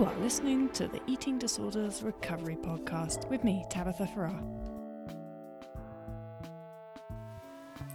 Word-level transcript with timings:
You 0.00 0.06
are 0.06 0.18
listening 0.20 0.70
to 0.70 0.88
the 0.88 1.02
Eating 1.06 1.36
Disorders 1.36 2.02
Recovery 2.02 2.56
Podcast 2.56 3.28
with 3.28 3.44
me, 3.44 3.66
Tabitha 3.68 4.06
Farrar. 4.06 4.40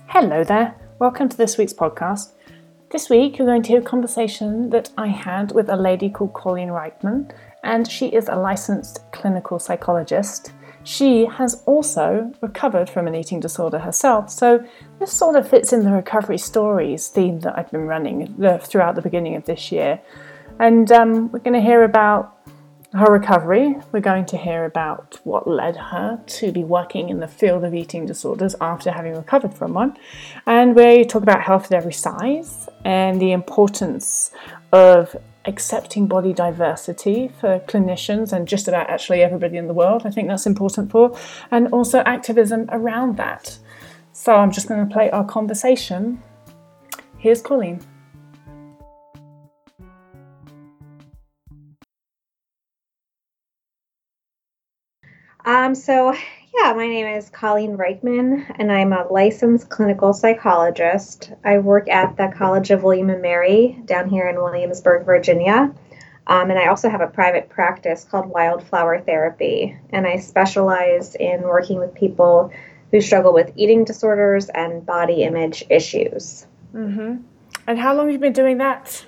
Hello 0.10 0.44
there, 0.44 0.76
welcome 1.00 1.30
to 1.30 1.36
this 1.36 1.58
week's 1.58 1.74
podcast. 1.74 2.34
This 2.92 3.10
week, 3.10 3.40
you're 3.40 3.48
going 3.48 3.64
to 3.64 3.70
hear 3.70 3.80
a 3.80 3.84
conversation 3.84 4.70
that 4.70 4.92
I 5.00 5.08
had 5.08 5.52
with 5.54 5.68
a 5.68 5.76
lady 5.76 6.12
called 6.12 6.36
Colleen 6.36 6.70
Reichmann, 6.70 7.34
and 7.64 7.90
she 7.90 8.10
is 8.10 8.28
a 8.28 8.36
licensed 8.36 9.00
clinical 9.12 9.58
psychologist. 9.58 10.52
She 10.84 11.26
has 11.26 11.64
also 11.66 12.32
recovered 12.40 12.88
from 12.88 13.08
an 13.08 13.16
eating 13.16 13.40
disorder 13.40 13.80
herself, 13.80 14.30
so 14.30 14.64
this 15.00 15.12
sort 15.12 15.38
of 15.38 15.50
fits 15.50 15.74
in 15.74 15.84
the 15.84 15.92
recovery 15.92 16.38
stories 16.38 17.08
theme 17.08 17.40
that 17.40 17.58
I've 17.58 17.72
been 17.72 17.88
running 17.88 18.46
uh, 18.46 18.60
throughout 18.60 18.94
the 18.94 19.02
beginning 19.02 19.36
of 19.36 19.46
this 19.46 19.72
year. 19.72 20.00
And 20.60 20.90
um, 20.92 21.32
we're 21.32 21.40
going 21.40 21.54
to 21.54 21.62
hear 21.62 21.84
about 21.84 22.36
her 22.94 23.12
recovery. 23.12 23.76
We're 23.92 24.00
going 24.00 24.26
to 24.28 24.38
hear 24.38 24.64
about 24.64 25.20
what 25.26 25.48
led 25.48 25.76
her 25.76 26.22
to 26.26 26.52
be 26.54 26.64
working 26.64 27.10
in 27.10 27.20
the 27.20 27.28
field 27.28 27.66
of 27.66 27.74
eating 27.74 28.06
disorders 28.06 28.56
after 28.62 28.90
having 28.90 29.16
recovered 29.16 29.54
from 29.54 29.74
one. 29.74 29.98
And 30.46 30.76
we 30.76 31.04
talk 31.04 31.24
about 31.24 31.42
health 31.42 31.66
at 31.66 31.74
every 31.74 31.92
size 31.92 32.70
and 32.86 33.22
the 33.22 33.34
importance 33.34 34.32
of 34.72 35.16
accepting 35.44 36.08
body 36.08 36.32
diversity 36.32 37.32
for 37.40 37.60
clinicians 37.68 38.32
and 38.32 38.48
just 38.48 38.70
about 38.70 38.90
actually 38.90 39.22
everybody 39.22 39.58
in 39.58 39.68
the 39.68 39.74
world. 39.74 40.04
I 40.06 40.10
think 40.10 40.30
that's 40.30 40.46
important 40.46 40.90
for, 40.90 41.18
and 41.52 41.68
also 41.74 42.00
activism 42.00 42.68
around 42.70 43.18
that. 43.18 43.58
So 44.14 44.34
I'm 44.34 44.52
just 44.52 44.70
going 44.70 44.88
to 44.88 44.94
play 44.94 45.12
our 45.12 45.26
conversation. 45.26 46.22
Here's 47.18 47.42
Colleen. 47.42 47.82
Um, 55.46 55.76
so, 55.76 56.12
yeah, 56.58 56.74
my 56.74 56.88
name 56.88 57.06
is 57.06 57.30
Colleen 57.30 57.78
Reichmann, 57.78 58.52
and 58.58 58.72
I'm 58.72 58.92
a 58.94 59.06
licensed 59.12 59.70
clinical 59.70 60.12
psychologist. 60.12 61.32
I 61.44 61.60
work 61.60 61.88
at 61.88 62.18
the 62.18 62.34
College 62.36 62.72
of 62.72 62.82
William 62.82 63.12
and 63.12 63.22
Mary 63.22 63.80
down 63.86 64.10
here 64.10 64.28
in 64.28 64.38
Williamsburg, 64.38 65.06
Virginia. 65.06 65.72
Um, 66.26 66.50
and 66.50 66.58
I 66.58 66.66
also 66.68 66.90
have 66.90 67.02
a 67.02 67.08
private 67.08 67.50
practice 67.50 68.04
called 68.04 68.26
Wildflower 68.26 69.02
Therapy, 69.02 69.78
and 69.92 70.08
I 70.08 70.18
specialize 70.18 71.14
in 71.14 71.44
working 71.44 71.78
with 71.78 71.94
people 71.94 72.52
who 72.90 73.00
struggle 73.00 73.32
with 73.32 73.52
eating 73.56 73.84
disorders 73.84 74.50
and 74.50 74.84
body 74.84 75.22
image 75.22 75.64
issues. 75.70 76.48
Mm-hmm. 76.74 77.18
And 77.68 77.80
how 77.80 77.94
long 77.94 78.08
have 78.08 78.14
you 78.14 78.20
been 78.20 78.34
doing 78.34 78.58
that? 78.58 79.06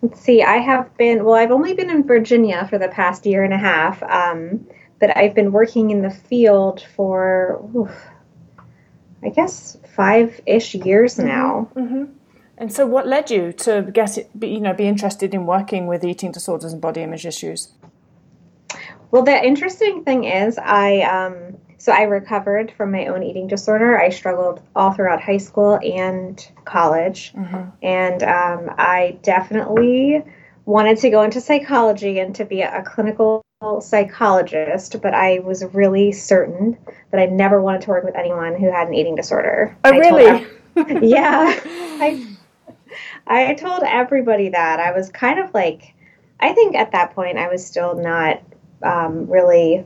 Let's 0.00 0.20
see, 0.20 0.42
I 0.42 0.56
have 0.56 0.96
been, 0.96 1.24
well, 1.24 1.34
I've 1.34 1.50
only 1.50 1.74
been 1.74 1.90
in 1.90 2.04
Virginia 2.04 2.66
for 2.70 2.78
the 2.78 2.88
past 2.88 3.26
year 3.26 3.44
and 3.44 3.52
a 3.52 3.58
half. 3.58 4.02
Um, 4.02 4.66
but 5.04 5.14
I've 5.18 5.34
been 5.34 5.52
working 5.52 5.90
in 5.90 6.00
the 6.00 6.08
field 6.10 6.80
for, 6.96 7.60
oof, 7.76 7.94
I 9.22 9.28
guess, 9.28 9.76
five 9.94 10.40
ish 10.46 10.74
years 10.74 11.16
Mm-hmm. 11.16 11.26
now. 11.28 11.68
Mm-hmm. 11.76 12.04
And 12.56 12.72
so, 12.72 12.86
what 12.86 13.06
led 13.06 13.30
you 13.30 13.52
to 13.52 13.82
get 13.92 14.16
it, 14.16 14.40
be, 14.40 14.48
you 14.48 14.60
know, 14.60 14.72
be 14.72 14.86
interested 14.86 15.34
in 15.34 15.44
working 15.44 15.86
with 15.86 16.04
eating 16.04 16.32
disorders 16.32 16.72
and 16.72 16.80
body 16.80 17.02
image 17.02 17.26
issues? 17.26 17.68
Well, 19.10 19.24
the 19.24 19.44
interesting 19.44 20.04
thing 20.04 20.24
is, 20.24 20.56
I 20.56 21.02
um, 21.02 21.58
so 21.76 21.92
I 21.92 22.04
recovered 22.04 22.72
from 22.74 22.90
my 22.90 23.08
own 23.08 23.22
eating 23.22 23.46
disorder. 23.46 24.00
I 24.00 24.08
struggled 24.08 24.62
all 24.74 24.92
throughout 24.92 25.20
high 25.20 25.36
school 25.48 25.78
and 25.82 26.34
college, 26.64 27.34
Mm-hmm. 27.34 27.62
and 27.82 28.22
um, 28.22 28.74
I 28.78 29.18
definitely 29.20 30.24
wanted 30.64 30.96
to 31.00 31.10
go 31.10 31.20
into 31.24 31.42
psychology 31.42 32.20
and 32.20 32.34
to 32.36 32.46
be 32.46 32.62
a 32.62 32.82
clinical 32.82 33.43
psychologist, 33.80 35.00
but 35.02 35.14
I 35.14 35.40
was 35.40 35.64
really 35.72 36.12
certain 36.12 36.76
that 37.10 37.20
I 37.20 37.26
never 37.26 37.60
wanted 37.62 37.82
to 37.82 37.90
work 37.90 38.04
with 38.04 38.16
anyone 38.16 38.58
who 38.58 38.70
had 38.70 38.88
an 38.88 38.94
eating 38.94 39.14
disorder. 39.14 39.76
Oh, 39.84 39.92
I 39.92 39.98
really? 39.98 40.46
ev- 40.76 41.02
yeah. 41.02 41.58
I, 41.66 42.26
I 43.26 43.54
told 43.54 43.82
everybody 43.84 44.48
that. 44.50 44.80
I 44.80 44.92
was 44.92 45.10
kind 45.10 45.38
of 45.38 45.52
like, 45.54 45.94
I 46.40 46.52
think 46.52 46.74
at 46.76 46.92
that 46.92 47.14
point 47.14 47.38
I 47.38 47.48
was 47.48 47.64
still 47.64 47.94
not 47.96 48.42
um, 48.82 49.26
really 49.30 49.84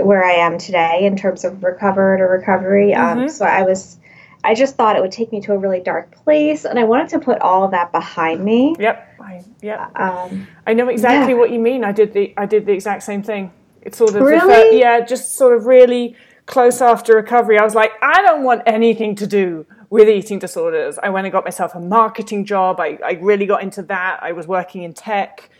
where 0.00 0.24
I 0.24 0.32
am 0.32 0.56
today 0.58 1.04
in 1.04 1.16
terms 1.16 1.44
of 1.44 1.62
recovered 1.62 2.20
or 2.20 2.28
recovery. 2.28 2.94
Um, 2.94 3.18
Mhm. 3.20 3.30
so 3.30 3.44
I 3.44 3.62
was, 3.62 3.98
I 4.42 4.54
just 4.54 4.76
thought 4.76 4.96
it 4.96 5.02
would 5.02 5.12
take 5.12 5.32
me 5.32 5.40
to 5.42 5.52
a 5.52 5.58
really 5.58 5.80
dark 5.80 6.10
place, 6.24 6.64
and 6.64 6.78
I 6.78 6.84
wanted 6.84 7.08
to 7.10 7.18
put 7.18 7.40
all 7.40 7.64
of 7.64 7.70
that 7.72 7.92
behind 7.92 8.44
me. 8.44 8.74
Yep. 8.78 9.16
I, 9.20 9.44
yep. 9.60 9.98
Um, 9.98 10.46
I 10.66 10.72
know 10.74 10.88
exactly 10.88 11.34
Yeah. 11.34 11.38
what 11.38 11.50
you 11.50 11.58
mean. 11.58 11.84
I 11.84 11.92
did 11.92 12.12
the 12.12 12.32
I 12.36 12.46
did 12.46 12.64
the 12.66 12.72
exact 12.72 13.02
same 13.02 13.22
thing. 13.22 13.52
It's 13.82 13.98
sort 13.98 14.10
of 14.10 14.14
the 14.14 14.24
Really? 14.24 14.78
yeah, 14.78 15.00
just 15.00 15.34
sort 15.36 15.56
of 15.56 15.66
really 15.66 16.16
close 16.46 16.80
after 16.82 17.14
recovery. 17.14 17.58
I 17.58 17.64
was 17.64 17.74
like, 17.74 17.92
I 18.02 18.22
don't 18.22 18.42
want 18.42 18.62
anything 18.66 19.14
to 19.16 19.26
do 19.26 19.66
with 19.88 20.08
eating 20.08 20.38
disorders. 20.38 20.98
I 21.02 21.08
went 21.10 21.26
and 21.26 21.32
got 21.32 21.44
myself 21.44 21.74
a 21.74 21.80
marketing 21.80 22.44
job. 22.44 22.80
I, 22.80 22.98
I 23.04 23.12
really 23.20 23.46
got 23.46 23.62
into 23.62 23.82
that. 23.82 24.20
I 24.22 24.32
was 24.32 24.46
working 24.46 24.82
in 24.82 24.92
tech. 24.92 25.50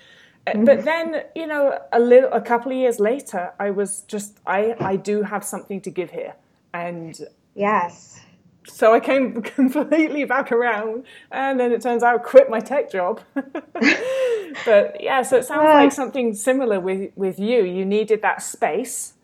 Uh, 0.46 0.58
But 0.58 0.84
then, 0.84 1.22
you 1.34 1.46
know, 1.46 1.78
a 1.92 2.00
little, 2.00 2.30
a 2.32 2.40
couple 2.40 2.72
of 2.72 2.78
years 2.78 2.98
later, 2.98 3.52
I 3.60 3.70
was 3.70 4.02
just, 4.02 4.38
I, 4.46 4.74
I 4.80 4.96
do 4.96 5.22
have 5.22 5.44
something 5.44 5.80
to 5.82 5.90
give 5.90 6.10
here, 6.10 6.34
and 6.72 7.18
yes. 7.54 8.20
So 8.66 8.92
I 8.92 9.00
came 9.00 9.42
completely 9.42 10.24
back 10.24 10.52
around, 10.52 11.04
and 11.30 11.58
then 11.58 11.72
it 11.72 11.82
turns 11.82 12.02
out 12.02 12.14
I 12.14 12.18
quit 12.18 12.50
my 12.50 12.60
tech 12.60 12.90
job. 12.90 13.20
but 13.34 15.00
yeah, 15.00 15.22
so 15.22 15.36
it 15.36 15.44
sounds 15.44 15.64
like 15.64 15.92
something 15.92 16.34
similar 16.34 16.80
with 16.80 17.10
with 17.16 17.38
you. 17.38 17.64
You 17.64 17.84
needed 17.84 18.22
that 18.22 18.42
space. 18.42 19.14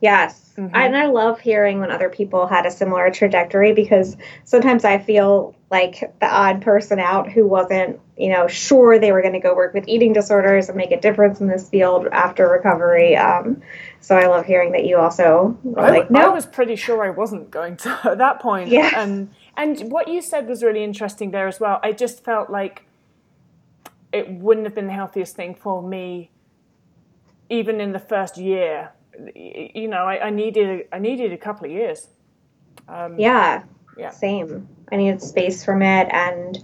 Yes. 0.00 0.52
Mm-hmm. 0.56 0.74
And 0.74 0.96
I 0.96 1.06
love 1.06 1.40
hearing 1.40 1.80
when 1.80 1.90
other 1.90 2.08
people 2.08 2.46
had 2.46 2.66
a 2.66 2.70
similar 2.70 3.10
trajectory 3.10 3.72
because 3.72 4.16
sometimes 4.44 4.84
I 4.84 4.98
feel 4.98 5.54
like 5.70 6.00
the 6.20 6.26
odd 6.26 6.62
person 6.62 6.98
out 6.98 7.30
who 7.30 7.46
wasn't, 7.46 8.00
you 8.16 8.30
know, 8.30 8.46
sure 8.46 8.98
they 8.98 9.12
were 9.12 9.20
going 9.20 9.34
to 9.34 9.40
go 9.40 9.54
work 9.54 9.74
with 9.74 9.88
eating 9.88 10.12
disorders 10.12 10.68
and 10.68 10.76
make 10.76 10.92
a 10.92 11.00
difference 11.00 11.40
in 11.40 11.48
this 11.48 11.68
field 11.68 12.06
after 12.12 12.48
recovery. 12.48 13.16
Um, 13.16 13.62
so 14.00 14.16
I 14.16 14.26
love 14.26 14.46
hearing 14.46 14.72
that 14.72 14.86
you 14.86 14.98
also 14.98 15.58
were 15.62 15.80
I, 15.80 15.90
like, 15.90 16.10
I 16.10 16.28
was 16.28 16.46
pretty 16.46 16.76
sure 16.76 17.04
I 17.04 17.10
wasn't 17.10 17.50
going 17.50 17.76
to 17.78 18.00
at 18.04 18.18
that 18.18 18.40
point. 18.40 18.68
Yes. 18.68 18.94
And 18.96 19.30
and 19.56 19.90
what 19.90 20.08
you 20.08 20.20
said 20.20 20.46
was 20.46 20.62
really 20.62 20.84
interesting 20.84 21.30
there 21.30 21.48
as 21.48 21.58
well. 21.58 21.80
I 21.82 21.92
just 21.92 22.22
felt 22.22 22.50
like 22.50 22.86
it 24.12 24.30
wouldn't 24.30 24.66
have 24.66 24.74
been 24.74 24.86
the 24.86 24.92
healthiest 24.92 25.34
thing 25.34 25.54
for 25.54 25.82
me, 25.82 26.30
even 27.50 27.80
in 27.80 27.92
the 27.92 27.98
first 27.98 28.36
year. 28.36 28.92
You 29.34 29.88
know, 29.88 30.04
I, 30.04 30.26
I 30.26 30.30
needed 30.30 30.88
I 30.92 30.98
needed 30.98 31.32
a 31.32 31.38
couple 31.38 31.66
of 31.66 31.72
years. 31.72 32.06
Um, 32.88 33.18
yeah, 33.18 33.62
Yeah. 33.96 34.10
same. 34.10 34.68
I 34.90 34.96
needed 34.96 35.22
space 35.22 35.64
from 35.64 35.82
it. 35.82 36.08
And 36.10 36.62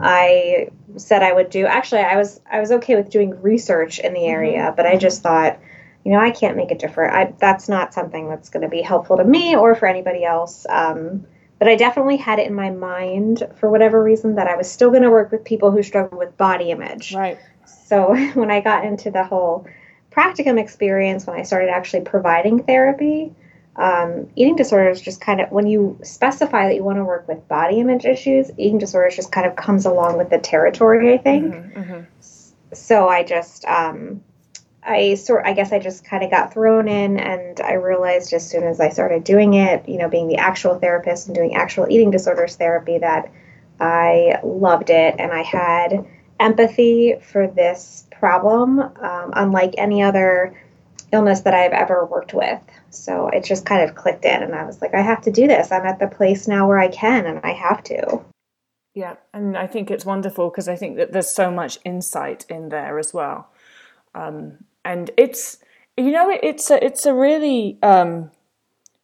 I 0.00 0.68
said 0.96 1.22
I 1.22 1.32
would 1.32 1.50
do, 1.50 1.66
actually, 1.66 2.02
I 2.02 2.16
was, 2.16 2.40
I 2.50 2.60
was 2.60 2.72
okay 2.72 2.96
with 2.96 3.10
doing 3.10 3.40
research 3.40 3.98
in 3.98 4.12
the 4.12 4.26
area, 4.26 4.74
but 4.76 4.86
I 4.86 4.96
just 4.96 5.22
thought, 5.22 5.58
you 6.04 6.12
know, 6.12 6.18
I 6.18 6.30
can't 6.30 6.56
make 6.56 6.70
a 6.70 6.76
difference. 6.76 7.14
I, 7.14 7.32
that's 7.38 7.68
not 7.68 7.94
something 7.94 8.28
that's 8.28 8.50
going 8.50 8.62
to 8.62 8.68
be 8.68 8.82
helpful 8.82 9.16
to 9.16 9.24
me 9.24 9.56
or 9.56 9.74
for 9.74 9.86
anybody 9.86 10.24
else. 10.24 10.66
Um, 10.68 11.26
but 11.58 11.68
I 11.68 11.76
definitely 11.76 12.16
had 12.16 12.40
it 12.40 12.48
in 12.48 12.54
my 12.54 12.70
mind 12.70 13.44
for 13.56 13.70
whatever 13.70 14.02
reason 14.02 14.34
that 14.34 14.48
I 14.48 14.56
was 14.56 14.70
still 14.70 14.90
going 14.90 15.04
to 15.04 15.10
work 15.10 15.30
with 15.30 15.44
people 15.44 15.70
who 15.70 15.82
struggle 15.82 16.18
with 16.18 16.36
body 16.36 16.70
image. 16.70 17.14
Right. 17.14 17.38
So 17.64 18.14
when 18.34 18.50
I 18.50 18.60
got 18.60 18.84
into 18.84 19.10
the 19.10 19.24
whole 19.24 19.66
practicum 20.14 20.60
experience, 20.60 21.26
when 21.26 21.38
I 21.38 21.42
started 21.42 21.70
actually 21.70 22.02
providing 22.02 22.64
therapy, 22.64 23.32
um, 23.76 24.28
eating 24.36 24.56
disorders 24.56 25.00
just 25.00 25.20
kind 25.20 25.40
of, 25.40 25.50
when 25.50 25.66
you 25.66 25.98
specify 26.02 26.68
that 26.68 26.74
you 26.74 26.84
want 26.84 26.98
to 26.98 27.04
work 27.04 27.26
with 27.26 27.48
body 27.48 27.80
image 27.80 28.04
issues, 28.04 28.50
eating 28.58 28.78
disorders 28.78 29.16
just 29.16 29.32
kind 29.32 29.46
of 29.46 29.56
comes 29.56 29.86
along 29.86 30.18
with 30.18 30.28
the 30.28 30.38
territory, 30.38 31.14
I 31.14 31.18
think. 31.18 31.54
Mm-hmm. 31.54 32.00
So 32.74 33.08
I 33.08 33.22
just, 33.22 33.64
um, 33.64 34.22
I 34.82 35.14
sort, 35.14 35.46
I 35.46 35.52
guess 35.52 35.72
I 35.72 35.78
just 35.78 36.04
kind 36.04 36.24
of 36.24 36.30
got 36.30 36.52
thrown 36.52 36.88
in, 36.88 37.18
and 37.18 37.60
I 37.60 37.74
realized 37.74 38.32
as 38.32 38.48
soon 38.48 38.64
as 38.64 38.80
I 38.80 38.88
started 38.90 39.24
doing 39.24 39.54
it, 39.54 39.88
you 39.88 39.96
know, 39.96 40.08
being 40.08 40.28
the 40.28 40.38
actual 40.38 40.78
therapist 40.78 41.28
and 41.28 41.34
doing 41.34 41.54
actual 41.54 41.86
eating 41.88 42.10
disorders 42.10 42.56
therapy, 42.56 42.98
that 42.98 43.30
I 43.80 44.40
loved 44.42 44.90
it, 44.90 45.14
and 45.18 45.32
I 45.32 45.42
had 45.42 46.04
empathy 46.40 47.14
for 47.22 47.46
this 47.46 48.06
problem, 48.22 48.78
um, 48.78 49.32
unlike 49.34 49.74
any 49.78 50.00
other 50.00 50.56
illness 51.12 51.40
that 51.40 51.54
I've 51.54 51.72
ever 51.72 52.06
worked 52.06 52.32
with. 52.32 52.60
So 52.90 53.26
it 53.26 53.42
just 53.42 53.66
kind 53.66 53.82
of 53.82 53.96
clicked 53.96 54.24
in, 54.24 54.44
and 54.44 54.54
I 54.54 54.64
was 54.64 54.80
like, 54.80 54.94
I 54.94 55.00
have 55.00 55.22
to 55.22 55.32
do 55.32 55.48
this. 55.48 55.72
I'm 55.72 55.84
at 55.84 55.98
the 55.98 56.06
place 56.06 56.46
now 56.46 56.68
where 56.68 56.78
I 56.78 56.86
can, 56.86 57.26
and 57.26 57.40
I 57.42 57.52
have 57.52 57.82
to. 57.84 58.22
Yeah, 58.94 59.16
and 59.34 59.58
I 59.58 59.66
think 59.66 59.90
it's 59.90 60.04
wonderful 60.04 60.50
because 60.50 60.68
I 60.68 60.76
think 60.76 60.98
that 60.98 61.12
there's 61.12 61.34
so 61.34 61.50
much 61.50 61.80
insight 61.84 62.46
in 62.48 62.68
there 62.68 62.96
as 63.00 63.12
well, 63.12 63.50
um, 64.14 64.58
and 64.84 65.10
it's 65.16 65.58
you 65.96 66.12
know 66.12 66.30
it, 66.30 66.40
it's 66.44 66.70
a 66.70 66.84
it's 66.84 67.04
a 67.06 67.14
really 67.14 67.78
um, 67.82 68.30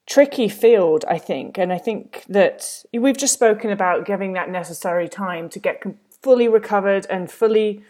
tricky 0.07 0.49
field, 0.49 1.05
I 1.09 1.19
think, 1.19 1.59
and 1.59 1.73
I 1.73 1.79
think 1.79 2.25
that 2.29 2.85
we've 2.95 3.17
just 3.17 3.35
spoken 3.35 3.71
about 3.71 4.07
giving 4.07 4.35
that 4.35 4.49
necessary 4.49 5.09
time 5.09 5.49
to 5.49 5.59
get 5.59 5.81
com- 5.81 5.99
fully 6.23 6.47
recovered 6.47 7.05
and 7.11 7.29
fully 7.29 7.83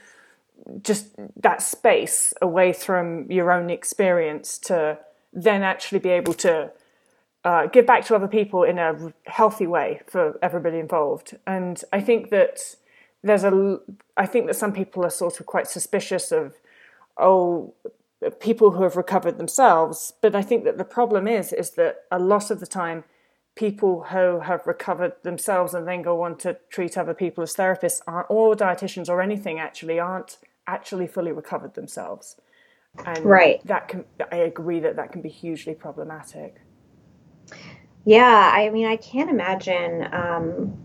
just 0.82 1.14
that 1.36 1.62
space 1.62 2.34
away 2.42 2.72
from 2.72 3.30
your 3.30 3.50
own 3.50 3.70
experience 3.70 4.58
to 4.58 4.98
then 5.32 5.62
actually 5.62 5.98
be 5.98 6.10
able 6.10 6.34
to 6.34 6.70
uh, 7.44 7.66
give 7.66 7.86
back 7.86 8.04
to 8.06 8.14
other 8.14 8.28
people 8.28 8.62
in 8.62 8.78
a 8.78 9.12
healthy 9.26 9.66
way 9.66 10.00
for 10.06 10.38
everybody 10.42 10.78
involved. 10.78 11.36
And 11.46 11.82
I 11.92 12.00
think 12.00 12.30
that 12.30 12.76
there's 13.22 13.44
a, 13.44 13.80
I 14.16 14.26
think 14.26 14.46
that 14.46 14.56
some 14.56 14.72
people 14.72 15.04
are 15.04 15.10
sort 15.10 15.40
of 15.40 15.46
quite 15.46 15.66
suspicious 15.66 16.32
of, 16.32 16.54
oh, 17.16 17.74
people 18.40 18.72
who 18.72 18.82
have 18.82 18.96
recovered 18.96 19.38
themselves. 19.38 20.12
But 20.20 20.34
I 20.34 20.42
think 20.42 20.64
that 20.64 20.78
the 20.78 20.84
problem 20.84 21.26
is, 21.28 21.52
is 21.52 21.70
that 21.72 22.04
a 22.10 22.18
lot 22.18 22.50
of 22.50 22.60
the 22.60 22.66
time, 22.66 23.04
people 23.54 24.04
who 24.10 24.40
have 24.40 24.66
recovered 24.66 25.14
themselves 25.22 25.74
and 25.74 25.86
then 25.86 26.02
go 26.02 26.22
on 26.22 26.36
to 26.38 26.56
treat 26.70 26.96
other 26.96 27.14
people 27.14 27.42
as 27.42 27.54
therapists 27.54 28.00
aren't, 28.06 28.30
or 28.30 28.54
dietitians 28.54 29.08
or 29.08 29.20
anything 29.20 29.58
actually 29.58 29.98
aren't 29.98 30.38
actually 30.68 31.08
fully 31.08 31.32
recovered 31.32 31.74
themselves. 31.74 32.36
And 33.04 33.24
right. 33.24 33.66
that 33.66 33.88
can, 33.88 34.04
I 34.30 34.36
agree 34.36 34.80
that 34.80 34.96
that 34.96 35.12
can 35.12 35.22
be 35.22 35.28
hugely 35.28 35.74
problematic. 35.74 36.60
Yeah, 38.04 38.52
I 38.54 38.70
mean, 38.70 38.86
I 38.86 38.96
can't 38.96 39.30
imagine. 39.30 40.08
Um, 40.12 40.76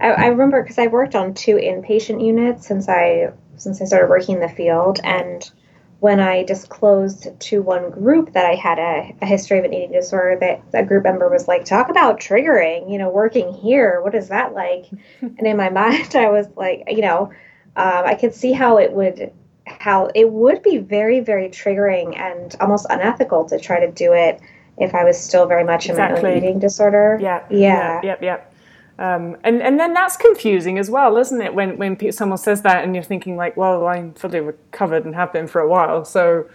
I, 0.00 0.08
I 0.08 0.26
remember 0.26 0.62
because 0.62 0.78
I 0.78 0.86
worked 0.86 1.14
on 1.14 1.34
two 1.34 1.56
inpatient 1.56 2.24
units 2.24 2.66
since 2.66 2.88
I 2.88 3.32
since 3.56 3.82
I 3.82 3.86
started 3.86 4.08
working 4.08 4.36
in 4.36 4.40
the 4.40 4.48
field, 4.48 5.00
and 5.02 5.50
when 5.98 6.20
I 6.20 6.44
disclosed 6.44 7.28
to 7.40 7.60
one 7.60 7.90
group 7.90 8.32
that 8.34 8.46
I 8.46 8.54
had 8.54 8.78
a, 8.78 9.16
a 9.20 9.26
history 9.26 9.58
of 9.58 9.64
an 9.64 9.74
eating 9.74 9.90
disorder, 9.90 10.38
that 10.38 10.62
a 10.72 10.86
group 10.86 11.02
member 11.02 11.28
was 11.28 11.48
like, 11.48 11.64
"Talk 11.64 11.88
about 11.88 12.20
triggering, 12.20 12.90
you 12.92 12.98
know, 12.98 13.10
working 13.10 13.52
here. 13.52 14.00
What 14.00 14.14
is 14.14 14.28
that 14.28 14.54
like?" 14.54 14.86
and 15.20 15.46
in 15.46 15.56
my 15.56 15.70
mind, 15.82 16.14
I 16.14 16.30
was 16.30 16.46
like, 16.56 16.84
you 16.88 17.02
know, 17.02 17.32
um, 17.76 18.04
I 18.04 18.14
could 18.14 18.34
see 18.34 18.52
how 18.52 18.78
it 18.78 18.92
would 18.92 19.32
how 19.66 20.10
it 20.14 20.30
would 20.30 20.62
be 20.62 20.78
very 20.78 21.20
very 21.20 21.48
triggering 21.48 22.18
and 22.18 22.56
almost 22.60 22.86
unethical 22.88 23.44
to 23.46 23.58
try 23.58 23.80
to 23.80 23.92
do 23.92 24.14
it 24.14 24.40
if 24.78 24.94
I 24.94 25.04
was 25.04 25.18
still 25.18 25.46
very 25.46 25.64
much 25.64 25.88
exactly. 25.88 26.18
in 26.18 26.24
my 26.24 26.30
own 26.30 26.36
eating 26.38 26.58
disorder. 26.58 27.18
Yeah. 27.20 27.44
Yeah. 27.50 28.00
Yep. 28.02 28.22
Yep. 28.22 28.54
Um, 28.98 29.36
and 29.44 29.62
and 29.62 29.78
then 29.78 29.92
that's 29.94 30.16
confusing 30.16 30.76
as 30.76 30.90
well, 30.90 31.16
isn't 31.18 31.40
it? 31.40 31.54
When 31.54 31.78
when 31.78 32.12
someone 32.12 32.38
says 32.38 32.62
that 32.62 32.82
and 32.82 32.94
you're 32.94 33.04
thinking 33.04 33.36
like, 33.36 33.56
well, 33.56 33.86
I'm 33.86 34.12
fully 34.14 34.40
recovered 34.40 35.04
and 35.04 35.14
have 35.14 35.32
been 35.32 35.46
for 35.46 35.60
a 35.60 35.68
while, 35.68 36.04
so 36.04 36.48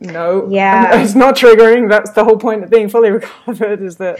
no, 0.00 0.48
yeah, 0.50 1.00
it's 1.00 1.14
not 1.14 1.36
triggering. 1.36 1.88
That's 1.88 2.10
the 2.10 2.24
whole 2.24 2.38
point 2.38 2.64
of 2.64 2.70
being 2.70 2.88
fully 2.88 3.10
recovered 3.12 3.82
is 3.82 3.98
that 3.98 4.18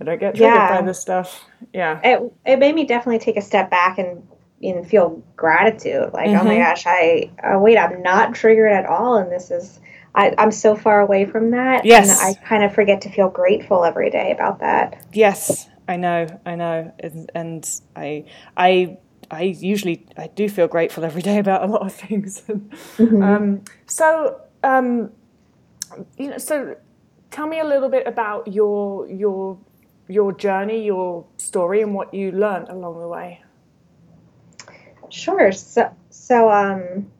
I 0.00 0.04
don't 0.04 0.18
get 0.18 0.34
triggered 0.34 0.54
yeah. 0.54 0.80
by 0.80 0.84
this 0.84 1.00
stuff. 1.00 1.44
Yeah, 1.72 2.00
it 2.02 2.32
it 2.44 2.58
made 2.58 2.74
me 2.74 2.84
definitely 2.84 3.20
take 3.20 3.36
a 3.36 3.42
step 3.42 3.70
back 3.70 3.98
and 3.98 4.26
and 4.62 4.88
feel 4.88 5.22
gratitude. 5.36 6.12
Like, 6.12 6.28
mm-hmm. 6.28 6.40
oh 6.40 6.44
my 6.44 6.54
mm-hmm. 6.54 6.62
gosh, 6.62 6.84
I 6.86 7.30
oh, 7.44 7.58
wait, 7.58 7.78
I'm 7.78 8.02
not 8.02 8.34
triggered 8.34 8.72
at 8.72 8.86
all, 8.86 9.16
and 9.16 9.30
this 9.30 9.50
is 9.50 9.80
I, 10.16 10.34
am 10.38 10.50
so 10.50 10.74
far 10.74 11.00
away 11.00 11.26
from 11.26 11.50
that. 11.50 11.84
Yes. 11.84 12.22
And 12.22 12.36
I 12.36 12.40
kind 12.40 12.64
of 12.64 12.74
forget 12.74 13.02
to 13.02 13.10
feel 13.10 13.28
grateful 13.28 13.84
every 13.84 14.10
day 14.10 14.32
about 14.32 14.60
that. 14.60 15.04
Yes, 15.12 15.68
I 15.86 15.96
know, 15.96 16.26
I 16.46 16.54
know, 16.54 16.92
and, 16.98 17.30
and 17.34 17.80
I, 17.94 18.24
I, 18.56 18.96
I 19.30 19.42
usually 19.42 20.06
I 20.16 20.28
do 20.28 20.48
feel 20.48 20.68
grateful 20.68 21.04
every 21.04 21.22
day 21.22 21.38
about 21.38 21.62
a 21.62 21.66
lot 21.66 21.82
of 21.82 21.92
things. 21.92 22.40
mm-hmm. 22.48 23.22
um, 23.22 23.62
so, 23.86 24.40
um, 24.64 25.10
you 26.16 26.30
know, 26.30 26.38
so 26.38 26.76
tell 27.30 27.46
me 27.46 27.60
a 27.60 27.64
little 27.64 27.88
bit 27.88 28.06
about 28.06 28.48
your 28.48 29.08
your 29.08 29.58
your 30.08 30.32
journey, 30.32 30.84
your 30.84 31.26
story, 31.36 31.82
and 31.82 31.92
what 31.92 32.14
you 32.14 32.32
learned 32.32 32.68
along 32.68 33.00
the 33.00 33.08
way. 33.08 33.42
Sure. 35.16 35.50
So, 35.50 35.90
so 36.10 36.50
um, 36.50 37.10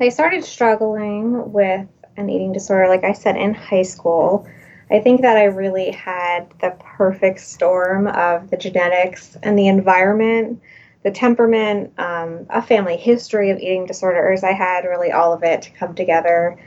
I 0.00 0.08
started 0.08 0.42
struggling 0.44 1.52
with 1.52 1.86
an 2.16 2.28
eating 2.28 2.52
disorder, 2.52 2.88
like 2.88 3.04
I 3.04 3.12
said, 3.12 3.36
in 3.36 3.54
high 3.54 3.82
school. 3.82 4.44
I 4.90 4.98
think 4.98 5.22
that 5.22 5.36
I 5.36 5.44
really 5.44 5.92
had 5.92 6.52
the 6.60 6.76
perfect 6.80 7.38
storm 7.38 8.08
of 8.08 8.50
the 8.50 8.56
genetics 8.56 9.36
and 9.44 9.56
the 9.56 9.68
environment, 9.68 10.60
the 11.04 11.12
temperament, 11.12 11.92
um, 11.96 12.44
a 12.50 12.60
family 12.60 12.96
history 12.96 13.50
of 13.50 13.58
eating 13.58 13.86
disorders. 13.86 14.42
I 14.42 14.52
had 14.52 14.84
really 14.84 15.12
all 15.12 15.32
of 15.32 15.44
it 15.44 15.62
to 15.62 15.70
come 15.70 15.94
together 15.94 16.58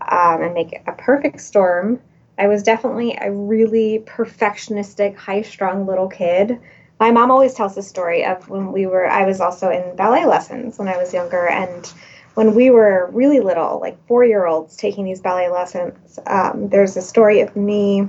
um, 0.00 0.42
and 0.42 0.54
make 0.54 0.80
a 0.86 0.92
perfect 0.92 1.42
storm. 1.42 2.00
I 2.38 2.48
was 2.48 2.62
definitely 2.62 3.18
a 3.20 3.30
really 3.30 4.02
perfectionistic, 4.06 5.16
high 5.16 5.42
strung 5.42 5.86
little 5.86 6.08
kid. 6.08 6.58
My 7.00 7.10
mom 7.10 7.30
always 7.30 7.54
tells 7.54 7.74
the 7.74 7.82
story 7.82 8.24
of 8.24 8.48
when 8.48 8.72
we 8.72 8.86
were, 8.86 9.08
I 9.08 9.24
was 9.24 9.40
also 9.40 9.70
in 9.70 9.96
ballet 9.96 10.26
lessons 10.26 10.78
when 10.78 10.88
I 10.88 10.96
was 10.96 11.12
younger, 11.12 11.48
and 11.48 11.86
when 12.34 12.54
we 12.54 12.70
were 12.70 13.08
really 13.12 13.40
little, 13.40 13.80
like 13.80 14.04
four 14.06 14.24
year 14.24 14.46
olds 14.46 14.76
taking 14.76 15.04
these 15.04 15.20
ballet 15.20 15.48
lessons, 15.48 16.18
um, 16.26 16.68
there's 16.68 16.96
a 16.96 17.02
story 17.02 17.40
of 17.40 17.54
me, 17.56 18.08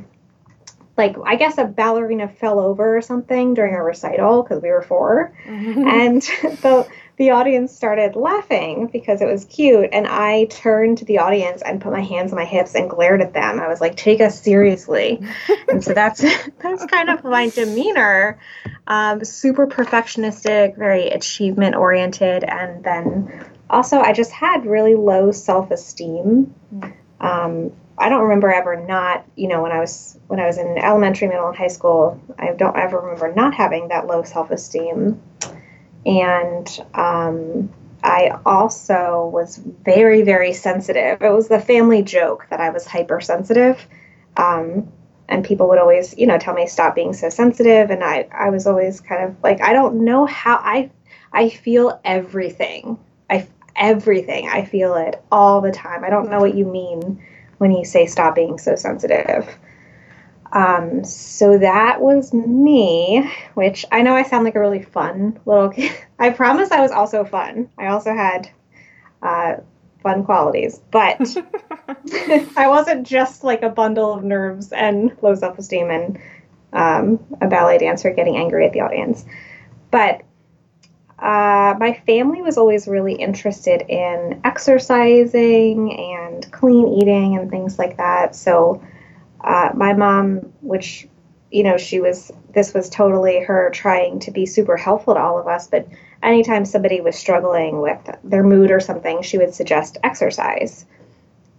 like, 0.97 1.15
I 1.25 1.35
guess 1.35 1.57
a 1.57 1.65
ballerina 1.65 2.27
fell 2.27 2.59
over 2.59 2.97
or 2.97 3.01
something 3.01 3.53
during 3.53 3.75
a 3.75 3.83
recital 3.83 4.43
because 4.43 4.61
we 4.61 4.69
were 4.69 4.81
4 4.81 5.33
mm-hmm. 5.45 5.87
And 5.87 6.21
the, 6.61 6.87
the 7.19 7.31
audience 7.31 7.75
started 7.75 8.15
laughing 8.15 8.87
because 8.87 9.21
it 9.21 9.25
was 9.25 9.43
cute. 9.43 9.89
And 9.91 10.07
I 10.07 10.45
turned 10.45 10.99
to 10.99 11.05
the 11.05 11.17
audience 11.17 11.61
and 11.61 11.81
put 11.81 11.91
my 11.91 12.01
hands 12.01 12.31
on 12.31 12.37
my 12.37 12.45
hips 12.45 12.75
and 12.75 12.89
glared 12.89 13.21
at 13.21 13.33
them. 13.33 13.59
I 13.59 13.67
was 13.67 13.81
like, 13.81 13.97
take 13.97 14.21
us 14.21 14.41
seriously. 14.41 15.21
and 15.67 15.83
so 15.83 15.93
that's, 15.93 16.21
that's 16.59 16.85
kind 16.85 17.09
of 17.09 17.25
my 17.25 17.49
demeanor. 17.49 18.39
Um, 18.87 19.25
super 19.25 19.67
perfectionistic, 19.67 20.77
very 20.77 21.09
achievement 21.09 21.75
oriented. 21.75 22.45
And 22.45 22.85
then 22.85 23.45
also, 23.69 23.99
I 23.99 24.13
just 24.13 24.31
had 24.31 24.65
really 24.65 24.95
low 24.95 25.33
self 25.33 25.71
esteem. 25.71 26.55
Um, 27.19 27.73
I 27.97 28.07
don't 28.07 28.23
remember 28.23 28.49
ever 28.49 28.77
not, 28.77 29.25
you 29.35 29.49
know, 29.49 29.61
when 29.61 29.73
I 29.73 29.79
was 29.81 30.17
when 30.27 30.39
I 30.39 30.45
was 30.47 30.57
in 30.57 30.77
elementary, 30.77 31.27
middle, 31.27 31.49
and 31.49 31.57
high 31.57 31.67
school. 31.67 32.17
I 32.39 32.53
don't 32.53 32.77
ever 32.77 32.97
remember 32.97 33.33
not 33.33 33.53
having 33.53 33.89
that 33.89 34.07
low 34.07 34.23
self 34.23 34.51
esteem, 34.51 35.21
and 36.05 36.85
um, 36.93 37.69
I 38.03 38.39
also 38.45 39.29
was 39.33 39.57
very, 39.57 40.21
very 40.21 40.53
sensitive. 40.53 41.21
It 41.21 41.29
was 41.29 41.47
the 41.47 41.59
family 41.59 42.01
joke 42.01 42.47
that 42.49 42.61
I 42.61 42.69
was 42.69 42.85
hypersensitive. 42.85 43.85
Um, 44.37 44.91
and 45.27 45.45
people 45.45 45.69
would 45.69 45.77
always, 45.77 46.17
you 46.17 46.25
know, 46.25 46.37
tell 46.37 46.53
me 46.53 46.65
stop 46.67 46.95
being 46.95 47.13
so 47.13 47.29
sensitive. 47.29 47.91
And 47.91 48.03
I, 48.03 48.27
I 48.31 48.49
was 48.49 48.65
always 48.65 49.01
kind 49.01 49.23
of 49.23 49.35
like, 49.43 49.61
I 49.61 49.73
don't 49.73 50.05
know 50.05 50.25
how 50.25 50.55
I, 50.55 50.89
I 51.31 51.49
feel 51.49 51.99
everything. 52.03 52.97
I, 53.29 53.47
everything. 53.75 54.49
I 54.49 54.65
feel 54.65 54.95
it 54.95 55.21
all 55.31 55.61
the 55.61 55.71
time. 55.71 56.03
I 56.03 56.09
don't 56.09 56.31
know 56.31 56.39
what 56.39 56.55
you 56.55 56.65
mean 56.65 57.23
when 57.57 57.71
you 57.71 57.85
say 57.85 58.05
stop 58.05 58.35
being 58.35 58.57
so 58.57 58.75
sensitive. 58.75 59.47
Um, 60.51 61.03
so 61.03 61.57
that 61.59 62.01
was 62.01 62.33
me, 62.33 63.29
which 63.53 63.85
I 63.91 64.01
know 64.01 64.15
I 64.15 64.23
sound 64.23 64.45
like 64.45 64.55
a 64.55 64.59
really 64.59 64.81
fun 64.81 65.39
little 65.45 65.69
kid. 65.69 65.91
I 66.19 66.31
promise 66.31 66.71
I 66.71 66.81
was 66.81 66.91
also 66.91 67.23
fun. 67.23 67.69
I 67.77 67.87
also 67.87 68.13
had 68.13 68.49
uh, 69.21 69.55
fun 70.01 70.23
qualities, 70.23 70.79
but 70.91 71.19
I 72.57 72.67
wasn't 72.67 73.05
just 73.05 73.43
like 73.43 73.63
a 73.63 73.69
bundle 73.69 74.13
of 74.13 74.23
nerves 74.23 74.71
and 74.71 75.15
low 75.21 75.35
self 75.35 75.57
esteem 75.59 75.91
and 75.91 76.19
um, 76.73 77.19
a 77.41 77.47
ballet 77.47 77.77
dancer 77.77 78.11
getting 78.11 78.37
angry 78.37 78.65
at 78.65 78.73
the 78.73 78.81
audience. 78.81 79.25
But 79.91 80.21
uh, 81.19 81.75
my 81.79 82.01
family 82.05 82.41
was 82.41 82.57
always 82.57 82.87
really 82.87 83.13
interested 83.13 83.81
in 83.89 84.39
exercising 84.45 85.93
and 85.97 86.49
clean 86.51 86.87
eating 86.87 87.37
and 87.37 87.49
things 87.49 87.77
like 87.77 87.97
that. 87.97 88.35
So, 88.35 88.81
uh, 89.41 89.71
my 89.75 89.93
mom, 89.93 90.53
which, 90.61 91.07
you 91.51 91.63
know, 91.63 91.77
she 91.77 91.99
was, 91.99 92.31
this 92.53 92.73
was 92.73 92.89
totally 92.89 93.39
her 93.39 93.69
trying 93.73 94.19
to 94.19 94.31
be 94.31 94.45
super 94.45 94.77
helpful 94.77 95.13
to 95.13 95.19
all 95.19 95.39
of 95.39 95.47
us. 95.47 95.67
But 95.67 95.87
anytime 96.21 96.65
somebody 96.65 97.01
was 97.01 97.15
struggling 97.15 97.81
with 97.81 97.99
their 98.23 98.43
mood 98.43 98.71
or 98.71 98.79
something, 98.79 99.21
she 99.21 99.37
would 99.37 99.53
suggest 99.53 99.97
exercise. 100.03 100.85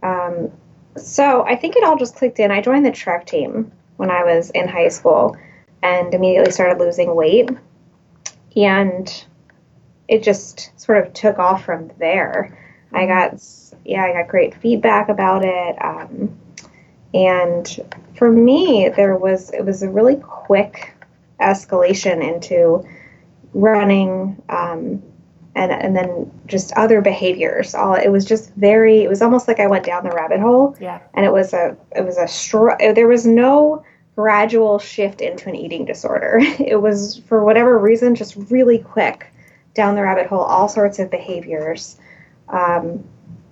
Um, 0.02 0.50
so, 0.96 1.44
I 1.46 1.56
think 1.56 1.76
it 1.76 1.84
all 1.84 1.96
just 1.96 2.16
clicked 2.16 2.40
in. 2.40 2.50
I 2.50 2.60
joined 2.60 2.84
the 2.84 2.90
track 2.90 3.26
team 3.26 3.70
when 3.96 4.10
I 4.10 4.24
was 4.24 4.50
in 4.50 4.66
high 4.66 4.88
school 4.88 5.36
and 5.82 6.12
immediately 6.12 6.52
started 6.52 6.78
losing 6.78 7.14
weight. 7.14 7.50
And 8.56 9.24
it 10.08 10.24
just 10.24 10.78
sort 10.78 10.98
of 10.98 11.12
took 11.14 11.38
off 11.38 11.64
from 11.64 11.92
there. 11.98 12.58
I 12.92 13.04
mm-hmm. 13.04 13.36
got 13.36 13.76
yeah, 13.84 14.04
I 14.04 14.12
got 14.12 14.28
great 14.28 14.54
feedback 14.56 15.08
about 15.08 15.44
it. 15.44 15.82
Um, 15.82 16.38
and 17.14 17.80
for 18.16 18.30
me, 18.30 18.90
there 18.94 19.16
was 19.16 19.50
it 19.50 19.64
was 19.64 19.82
a 19.82 19.90
really 19.90 20.16
quick 20.16 20.94
escalation 21.40 22.22
into 22.22 22.86
running 23.54 24.40
um, 24.48 25.02
and 25.54 25.72
and 25.72 25.96
then 25.96 26.30
just 26.46 26.72
other 26.74 27.00
behaviors. 27.00 27.74
All 27.74 27.94
it 27.94 28.08
was 28.08 28.24
just 28.24 28.54
very. 28.54 29.02
It 29.02 29.08
was 29.08 29.22
almost 29.22 29.48
like 29.48 29.60
I 29.60 29.66
went 29.66 29.84
down 29.84 30.04
the 30.04 30.10
rabbit 30.10 30.40
hole. 30.40 30.76
Yeah. 30.80 31.00
And 31.14 31.24
it 31.24 31.32
was 31.32 31.52
a 31.52 31.76
it 31.96 32.04
was 32.04 32.18
a 32.18 32.28
str- 32.28 32.76
there 32.78 33.08
was 33.08 33.26
no 33.26 33.84
gradual 34.16 34.78
shift 34.78 35.20
into 35.20 35.48
an 35.48 35.54
eating 35.56 35.84
disorder. 35.84 36.40
It 36.58 36.80
was 36.80 37.18
for 37.26 37.44
whatever 37.44 37.78
reason 37.78 38.14
just 38.14 38.36
really 38.50 38.78
quick 38.78 39.26
down 39.74 39.94
the 39.94 40.02
rabbit 40.02 40.26
hole 40.26 40.42
all 40.42 40.68
sorts 40.68 40.98
of 40.98 41.10
behaviors. 41.10 41.96
um, 42.48 43.04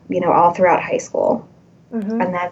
you 0.08 0.20
know, 0.20 0.32
all 0.32 0.52
throughout 0.52 0.82
high 0.82 0.98
school. 0.98 1.48
Mm-hmm. 1.92 2.20
And 2.20 2.34
then 2.34 2.50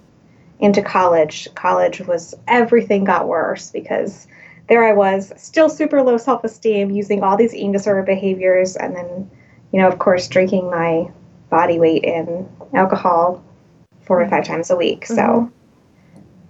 into 0.59 0.83
college. 0.83 1.49
College 1.55 2.01
was 2.01 2.35
everything 2.49 3.05
got 3.05 3.29
worse 3.29 3.71
because 3.71 4.27
there 4.69 4.85
I 4.85 4.93
was, 4.95 5.33
still 5.37 5.69
super 5.69 6.03
low 6.03 6.17
self 6.17 6.43
esteem, 6.45 6.91
using 6.91 7.23
all 7.23 7.37
these 7.37 7.55
eating 7.55 7.73
disorder 7.73 8.03
behaviors, 8.03 8.77
and 8.77 8.97
then, 8.97 9.31
you 9.73 9.81
know, 9.81 9.89
of 9.89 9.99
course, 9.99 10.27
drinking 10.29 10.71
my 10.71 11.09
body 11.51 11.79
weight 11.79 12.03
in 12.03 12.49
alcohol 12.75 13.45
four 14.03 14.21
or 14.21 14.29
five 14.29 14.45
times 14.45 14.71
a 14.71 14.77
week. 14.77 15.07
So, 15.07 15.15
Mhm. 15.15 15.51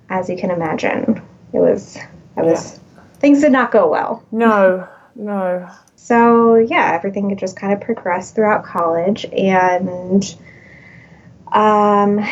as 0.09 0.31
you 0.31 0.37
can 0.37 0.51
imagine, 0.51 1.21
it 1.53 1.59
was, 1.59 1.99
I 2.37 2.43
was, 2.43 2.81
things 3.21 3.41
did 3.41 3.53
not 3.53 3.71
go 3.71 3.91
well. 3.91 4.23
No, 4.33 4.87
no. 5.15 5.69
So 5.97 6.55
yeah, 6.55 6.93
everything 6.95 7.37
just 7.37 7.57
kind 7.57 7.73
of 7.73 7.81
progressed 7.81 8.35
throughout 8.35 8.65
college, 8.65 9.27
and 9.33 10.37
um, 11.53 12.25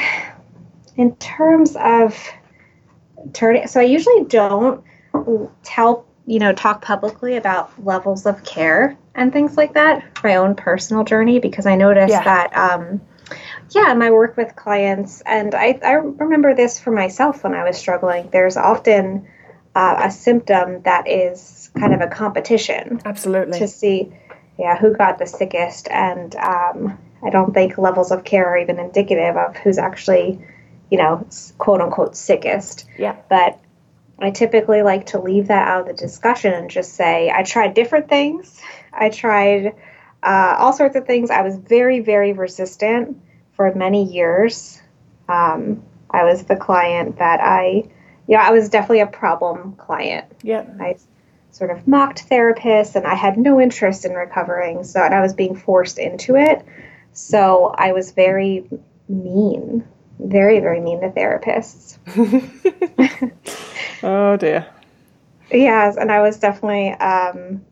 in 0.96 1.14
terms 1.16 1.76
of 1.76 2.16
turning, 3.32 3.66
so 3.66 3.80
I 3.80 3.84
usually 3.84 4.24
don't 4.24 4.84
tell 5.62 6.06
you 6.26 6.38
know 6.38 6.52
talk 6.52 6.82
publicly 6.82 7.36
about 7.36 7.84
levels 7.84 8.26
of 8.26 8.42
care 8.44 8.96
and 9.14 9.32
things 9.32 9.56
like 9.56 9.74
that. 9.74 10.04
My 10.22 10.36
own 10.36 10.54
personal 10.54 11.04
journey 11.04 11.38
because 11.38 11.66
I 11.66 11.76
noticed 11.76 12.10
Yeah. 12.10 12.24
that. 12.24 12.56
Um, 12.56 13.00
yeah, 13.70 13.90
in 13.90 13.98
my 13.98 14.10
work 14.10 14.36
with 14.36 14.54
clients, 14.54 15.22
and 15.22 15.54
I, 15.54 15.78
I 15.82 15.92
remember 15.92 16.54
this 16.54 16.78
for 16.78 16.90
myself 16.90 17.42
when 17.42 17.54
I 17.54 17.64
was 17.64 17.76
struggling. 17.78 18.28
There's 18.30 18.56
often 18.56 19.26
uh, 19.74 19.96
a 20.04 20.10
symptom 20.10 20.82
that 20.82 21.08
is 21.08 21.70
kind 21.78 21.94
of 21.94 22.00
a 22.00 22.06
competition 22.06 23.00
Absolutely. 23.04 23.58
to 23.58 23.66
see 23.68 24.12
yeah 24.58 24.76
who 24.78 24.94
got 24.96 25.18
the 25.18 25.26
sickest 25.26 25.88
and 25.88 26.36
um, 26.36 26.96
i 27.24 27.30
don't 27.30 27.52
think 27.52 27.76
levels 27.76 28.12
of 28.12 28.22
care 28.24 28.46
are 28.46 28.58
even 28.58 28.78
indicative 28.78 29.36
of 29.36 29.56
who's 29.56 29.78
actually 29.78 30.40
you 30.90 30.98
know 30.98 31.26
quote 31.58 31.80
unquote 31.80 32.16
sickest 32.16 32.86
yeah. 32.98 33.16
but 33.28 33.58
i 34.18 34.30
typically 34.30 34.82
like 34.82 35.06
to 35.06 35.20
leave 35.20 35.48
that 35.48 35.66
out 35.68 35.82
of 35.82 35.86
the 35.86 35.92
discussion 35.94 36.52
and 36.52 36.70
just 36.70 36.94
say 36.94 37.30
i 37.30 37.42
tried 37.42 37.74
different 37.74 38.08
things 38.08 38.60
i 38.92 39.08
tried 39.08 39.74
uh, 40.22 40.56
all 40.58 40.72
sorts 40.72 40.96
of 40.96 41.06
things 41.06 41.30
i 41.30 41.42
was 41.42 41.56
very 41.56 42.00
very 42.00 42.32
resistant 42.32 43.20
for 43.52 43.72
many 43.74 44.04
years 44.04 44.80
um, 45.28 45.82
i 46.10 46.24
was 46.24 46.44
the 46.44 46.56
client 46.56 47.18
that 47.18 47.40
i 47.40 47.82
yeah 48.26 48.42
i 48.46 48.50
was 48.50 48.68
definitely 48.68 49.00
a 49.00 49.06
problem 49.06 49.74
client 49.76 50.26
Yeah. 50.42 50.64
I 50.80 50.96
sort 51.54 51.70
of 51.70 51.86
mocked 51.86 52.28
therapists 52.28 52.96
and 52.96 53.06
I 53.06 53.14
had 53.14 53.38
no 53.38 53.60
interest 53.60 54.04
in 54.04 54.12
recovering. 54.12 54.82
So, 54.82 55.00
and 55.00 55.14
I 55.14 55.20
was 55.20 55.34
being 55.34 55.54
forced 55.54 55.98
into 55.98 56.34
it. 56.34 56.64
So, 57.12 57.72
I 57.78 57.92
was 57.92 58.10
very 58.10 58.64
mean, 59.08 59.86
very, 60.18 60.60
very 60.60 60.80
mean 60.80 61.00
to 61.00 61.10
therapists. 61.10 61.98
oh 64.02 64.36
dear. 64.36 64.66
Yes, 65.50 65.96
and 65.96 66.10
I 66.10 66.20
was 66.20 66.38
definitely, 66.38 66.90
um, 66.92 67.64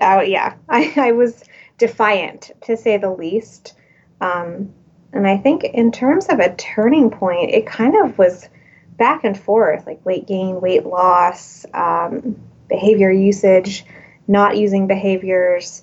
oh, 0.00 0.20
yeah, 0.20 0.54
I, 0.68 0.92
I 0.96 1.12
was 1.12 1.44
defiant 1.78 2.52
to 2.62 2.76
say 2.76 2.96
the 2.96 3.10
least. 3.10 3.74
Um, 4.20 4.72
and 5.12 5.26
I 5.26 5.36
think 5.36 5.64
in 5.64 5.92
terms 5.92 6.26
of 6.26 6.38
a 6.38 6.54
turning 6.54 7.10
point, 7.10 7.50
it 7.50 7.66
kind 7.66 7.94
of 7.96 8.18
was 8.18 8.48
back 8.96 9.24
and 9.24 9.38
forth 9.38 9.86
like 9.86 10.04
weight 10.06 10.26
gain, 10.26 10.60
weight 10.60 10.86
loss, 10.86 11.66
um, 11.74 12.40
behavior 12.68 13.10
usage, 13.10 13.84
not 14.28 14.56
using 14.56 14.86
behaviors. 14.86 15.82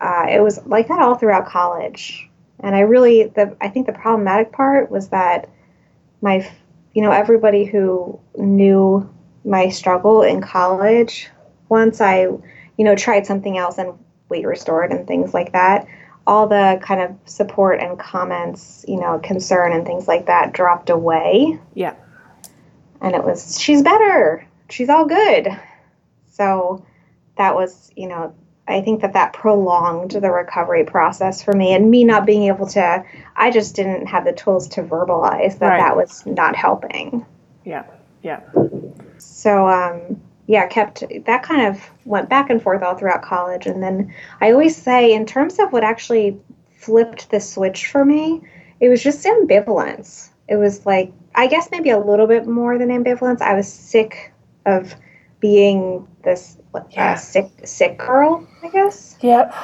Uh, 0.00 0.26
it 0.28 0.40
was 0.40 0.64
like 0.66 0.88
that 0.88 1.00
all 1.00 1.14
throughout 1.14 1.46
college. 1.46 2.29
And 2.62 2.74
I 2.74 2.80
really, 2.80 3.24
the 3.24 3.56
I 3.60 3.68
think 3.68 3.86
the 3.86 3.92
problematic 3.92 4.52
part 4.52 4.90
was 4.90 5.08
that 5.08 5.48
my, 6.20 6.50
you 6.92 7.02
know, 7.02 7.10
everybody 7.10 7.64
who 7.64 8.20
knew 8.36 9.08
my 9.44 9.68
struggle 9.70 10.22
in 10.22 10.40
college, 10.40 11.28
once 11.68 12.00
I, 12.00 12.22
you 12.22 12.84
know, 12.84 12.94
tried 12.94 13.26
something 13.26 13.56
else 13.56 13.78
and 13.78 13.94
weight 14.28 14.46
restored 14.46 14.92
and 14.92 15.06
things 15.06 15.32
like 15.32 15.52
that, 15.52 15.86
all 16.26 16.46
the 16.46 16.80
kind 16.82 17.00
of 17.00 17.16
support 17.24 17.80
and 17.80 17.98
comments, 17.98 18.84
you 18.86 19.00
know, 19.00 19.18
concern 19.18 19.72
and 19.72 19.86
things 19.86 20.06
like 20.06 20.26
that 20.26 20.52
dropped 20.52 20.90
away. 20.90 21.58
Yeah. 21.74 21.94
And 23.00 23.14
it 23.14 23.24
was, 23.24 23.58
she's 23.58 23.82
better. 23.82 24.46
She's 24.68 24.88
all 24.88 25.06
good. 25.06 25.48
So 26.26 26.84
that 27.36 27.54
was, 27.54 27.90
you 27.96 28.06
know, 28.06 28.34
I 28.70 28.80
think 28.82 29.02
that 29.02 29.12
that 29.14 29.32
prolonged 29.32 30.12
the 30.12 30.30
recovery 30.30 30.84
process 30.84 31.42
for 31.42 31.52
me 31.52 31.74
and 31.74 31.90
me 31.90 32.04
not 32.04 32.26
being 32.26 32.44
able 32.44 32.66
to, 32.68 33.04
I 33.36 33.50
just 33.50 33.74
didn't 33.76 34.06
have 34.06 34.24
the 34.24 34.32
tools 34.32 34.68
to 34.68 34.82
verbalize 34.82 35.58
that 35.58 35.68
Right. 35.68 35.78
that 35.80 35.96
was 35.96 36.24
not 36.26 36.56
helping. 36.56 37.24
Yeah. 37.64 37.84
Yeah. 38.22 38.40
So, 39.18 39.68
um, 39.68 40.20
yeah, 40.46 40.66
kept 40.66 41.04
that 41.26 41.42
kind 41.42 41.66
of 41.66 41.80
went 42.04 42.28
back 42.28 42.50
and 42.50 42.60
forth 42.60 42.82
all 42.82 42.96
throughout 42.96 43.22
college. 43.22 43.66
And 43.66 43.82
then 43.82 44.12
I 44.40 44.50
always 44.52 44.76
say, 44.76 45.12
in 45.12 45.24
terms 45.24 45.58
of 45.58 45.72
what 45.72 45.84
actually 45.84 46.38
flipped 46.70 47.30
the 47.30 47.40
switch 47.40 47.86
for 47.86 48.04
me, 48.04 48.40
it 48.80 48.88
was 48.88 49.02
just 49.02 49.24
ambivalence. 49.24 50.30
It 50.48 50.56
was 50.56 50.84
like, 50.84 51.12
I 51.34 51.46
guess 51.46 51.68
maybe 51.70 51.90
a 51.90 51.98
little 51.98 52.26
bit 52.26 52.46
more 52.46 52.78
than 52.78 52.88
ambivalence. 52.88 53.40
I 53.40 53.54
was 53.54 53.72
sick 53.72 54.32
of 54.66 54.94
being 55.38 56.06
this 56.24 56.56
uh, 56.74 56.80
Yeah. 56.90 57.14
sick, 57.16 57.50
sick 57.64 57.98
girl, 57.98 58.46
I 58.62 58.68
guess. 58.68 59.16
Yep. 59.20 59.54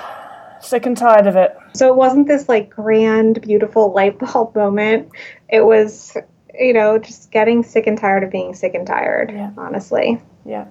Sick 0.61 0.87
and 0.87 0.97
tired 0.97 1.27
of 1.27 1.37
it. 1.37 1.57
So 1.75 1.89
it 1.89 1.97
wasn't 1.97 2.27
this 2.27 2.49
like 2.49 2.71
grand, 2.71 3.41
beautiful 3.43 3.93
light 3.93 4.19
bulb 4.19 4.55
moment. 4.57 5.09
It 5.49 5.65
was, 5.65 6.17
you 6.59 6.73
know, 6.73 6.99
just 6.99 7.31
getting 7.31 7.63
sick 7.63 7.87
and 7.87 7.99
tired 7.99 8.25
of 8.25 8.31
being 8.31 8.55
sick 8.55 8.75
and 8.75 8.87
tired, 8.87 9.31
Yeah. 9.31 9.51
honestly. 9.59 10.21
Yeah. 10.45 10.67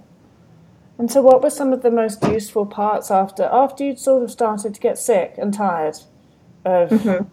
And 0.98 1.12
so, 1.12 1.22
what 1.22 1.44
were 1.44 1.50
some 1.50 1.74
of 1.74 1.82
the 1.84 1.92
most 1.92 2.24
useful 2.24 2.66
parts 2.66 3.12
after 3.12 3.44
after 3.44 3.84
you'd 3.84 4.00
sort 4.00 4.24
of 4.24 4.32
started 4.32 4.74
to 4.74 4.80
get 4.80 4.98
sick 4.98 5.36
and 5.38 5.54
tired 5.54 5.98
of 6.64 6.90
Mhm. 6.90 7.28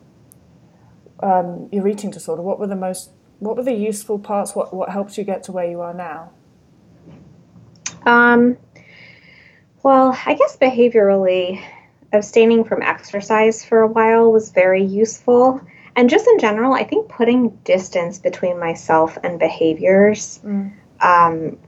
um, 1.22 1.68
your 1.70 1.86
eating 1.88 2.10
disorder? 2.10 2.42
What 2.42 2.58
were 2.58 2.66
the 2.66 2.76
most 2.76 3.10
what 3.38 3.56
were 3.56 3.62
the 3.62 3.72
useful 3.72 4.18
parts? 4.18 4.54
What 4.54 4.74
what 4.74 4.90
helped 4.90 5.16
you 5.16 5.24
get 5.24 5.42
to 5.44 5.52
where 5.52 5.64
you 5.66 5.80
are 5.80 5.94
now? 5.94 6.30
Um, 8.04 8.56
well, 9.82 10.16
I 10.26 10.34
guess 10.34 10.56
behaviorally, 10.56 11.62
abstaining 12.12 12.64
from 12.64 12.82
exercise 12.82 13.64
for 13.64 13.80
a 13.80 13.86
while 13.86 14.30
was 14.30 14.50
very 14.50 14.84
useful. 14.84 15.60
And 15.96 16.08
just 16.08 16.26
in 16.26 16.38
general, 16.38 16.72
I 16.72 16.84
think 16.84 17.08
putting 17.08 17.50
distance 17.64 18.18
between 18.18 18.58
myself 18.58 19.18
and 19.22 19.38
behaviors, 19.38 20.40
Mm. 20.44 20.70
um, 21.00 21.58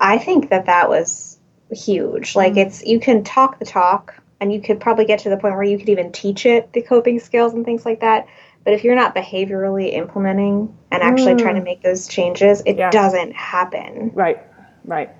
I 0.00 0.18
think 0.18 0.50
that 0.50 0.66
that 0.66 0.88
was 0.88 1.38
huge. 1.70 2.36
Like, 2.36 2.56
it's 2.56 2.84
you 2.84 3.00
can 3.00 3.24
talk 3.24 3.58
the 3.58 3.64
talk, 3.64 4.14
and 4.40 4.52
you 4.52 4.60
could 4.60 4.80
probably 4.80 5.04
get 5.04 5.20
to 5.20 5.30
the 5.30 5.36
point 5.36 5.54
where 5.54 5.62
you 5.64 5.78
could 5.78 5.88
even 5.88 6.12
teach 6.12 6.46
it 6.46 6.72
the 6.72 6.82
coping 6.82 7.18
skills 7.18 7.54
and 7.54 7.64
things 7.64 7.84
like 7.86 8.00
that. 8.00 8.26
But 8.64 8.74
if 8.74 8.84
you're 8.84 8.94
not 8.96 9.14
behaviorally 9.14 9.92
implementing 9.92 10.74
and 10.90 11.02
actually 11.02 11.34
Mm. 11.34 11.38
trying 11.38 11.54
to 11.56 11.60
make 11.62 11.82
those 11.82 12.06
changes, 12.08 12.62
it 12.66 12.76
Yeah. 12.76 12.90
doesn't 12.90 13.32
happen 13.34 14.10
Right. 14.14 14.38
Right. 14.84 15.10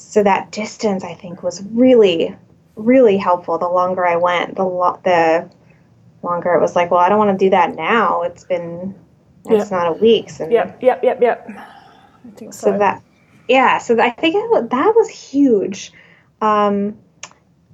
So 0.00 0.22
that 0.22 0.50
distance 0.50 1.04
I 1.04 1.14
think 1.14 1.42
was 1.42 1.62
really 1.62 2.34
really 2.76 3.18
helpful 3.18 3.58
the 3.58 3.68
longer 3.68 4.06
I 4.06 4.16
went 4.16 4.56
the 4.56 4.64
lo- 4.64 5.00
the 5.04 5.50
longer 6.22 6.54
it 6.54 6.60
was 6.60 6.74
like 6.74 6.90
well 6.90 7.00
I 7.00 7.08
don't 7.08 7.18
want 7.18 7.38
to 7.38 7.44
do 7.44 7.50
that 7.50 7.74
now 7.74 8.22
it's 8.22 8.44
been 8.44 8.94
it's 9.46 9.70
not 9.70 9.88
a 9.88 9.92
week 9.92 10.30
and 10.40 10.52
Yep. 10.52 10.82
Yep. 10.82 11.02
Yep. 11.04 11.22
Yep. 11.22 11.50
I 11.50 12.30
think 12.36 12.54
so. 12.54 12.72
so 12.72 12.78
that 12.78 13.02
yeah 13.48 13.78
so 13.78 14.00
I 14.00 14.10
think 14.10 14.34
it, 14.36 14.70
that 14.70 14.94
was 14.96 15.08
huge 15.08 15.92
um 16.40 16.98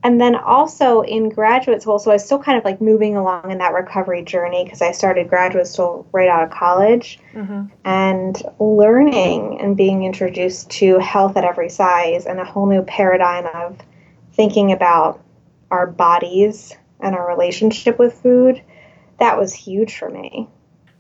and 0.07 0.21
then 0.21 0.37
also 0.37 1.01
in 1.01 1.29
graduate 1.29 1.83
school 1.83 1.99
so 1.99 2.13
I 2.13 2.15
was 2.15 2.25
still 2.25 2.39
kind 2.39 2.57
of 2.57 2.65
like 2.65 2.81
moving 2.81 3.17
along 3.17 3.51
in 3.51 3.59
that 3.59 3.73
recovery 3.75 4.23
journey 4.23 4.63
because 4.63 4.81
I 4.81 4.93
started 4.93 5.29
graduate 5.29 5.67
school 5.67 6.07
right 6.13 6.29
out 6.29 6.45
of 6.45 6.51
college 6.51 7.19
Mhm. 7.35 7.71
and 7.85 8.41
learning 8.61 9.61
and 9.61 9.77
being 9.77 10.05
introduced 10.05 10.71
to 10.79 10.99
health 11.01 11.37
at 11.37 11.45
every 11.45 11.69
size 11.69 12.25
and 12.25 12.39
a 12.39 12.45
whole 12.45 12.67
new 12.67 12.83
paradigm 12.83 13.47
of 13.47 13.79
thinking 14.33 14.71
about 14.71 15.19
our 15.73 15.87
bodies 15.89 16.77
and 17.01 17.17
our 17.17 17.27
relationship 17.27 17.99
with 17.99 18.15
food 18.15 18.63
that 19.19 19.37
was 19.39 19.53
huge 19.53 19.99
for 19.99 20.09
me 20.09 20.49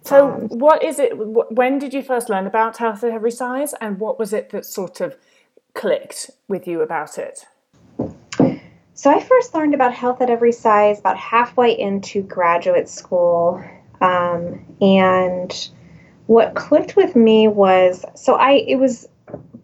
So, 0.02 0.28
Um, 0.30 0.48
what 0.66 0.82
is 0.84 0.98
it? 1.00 1.12
When 1.60 1.78
did 1.80 1.92
you 1.92 2.00
first 2.02 2.28
learn 2.28 2.46
about 2.46 2.76
health 2.76 3.02
at 3.02 3.10
every 3.10 3.32
size, 3.32 3.74
and 3.80 3.98
what 3.98 4.20
was 4.20 4.32
it 4.32 4.50
that 4.50 4.64
sort 4.64 5.00
of 5.00 5.16
clicked 5.74 6.30
with 6.48 6.68
you 6.68 6.80
about 6.80 7.18
it? 7.18 7.44
So 8.96 9.10
i 9.10 9.20
first 9.20 9.54
learned 9.54 9.74
about 9.74 9.94
health 9.94 10.20
at 10.20 10.30
every 10.30 10.52
size 10.52 10.98
about 10.98 11.16
halfway 11.16 11.78
into 11.78 12.22
graduate 12.22 12.88
school 12.88 13.62
um, 14.00 14.76
and 14.80 15.70
what 16.26 16.54
clicked 16.54 16.96
with 16.96 17.14
me 17.14 17.46
was 17.46 18.04
so 18.14 18.34
i 18.34 18.52
it 18.52 18.76
was 18.76 19.08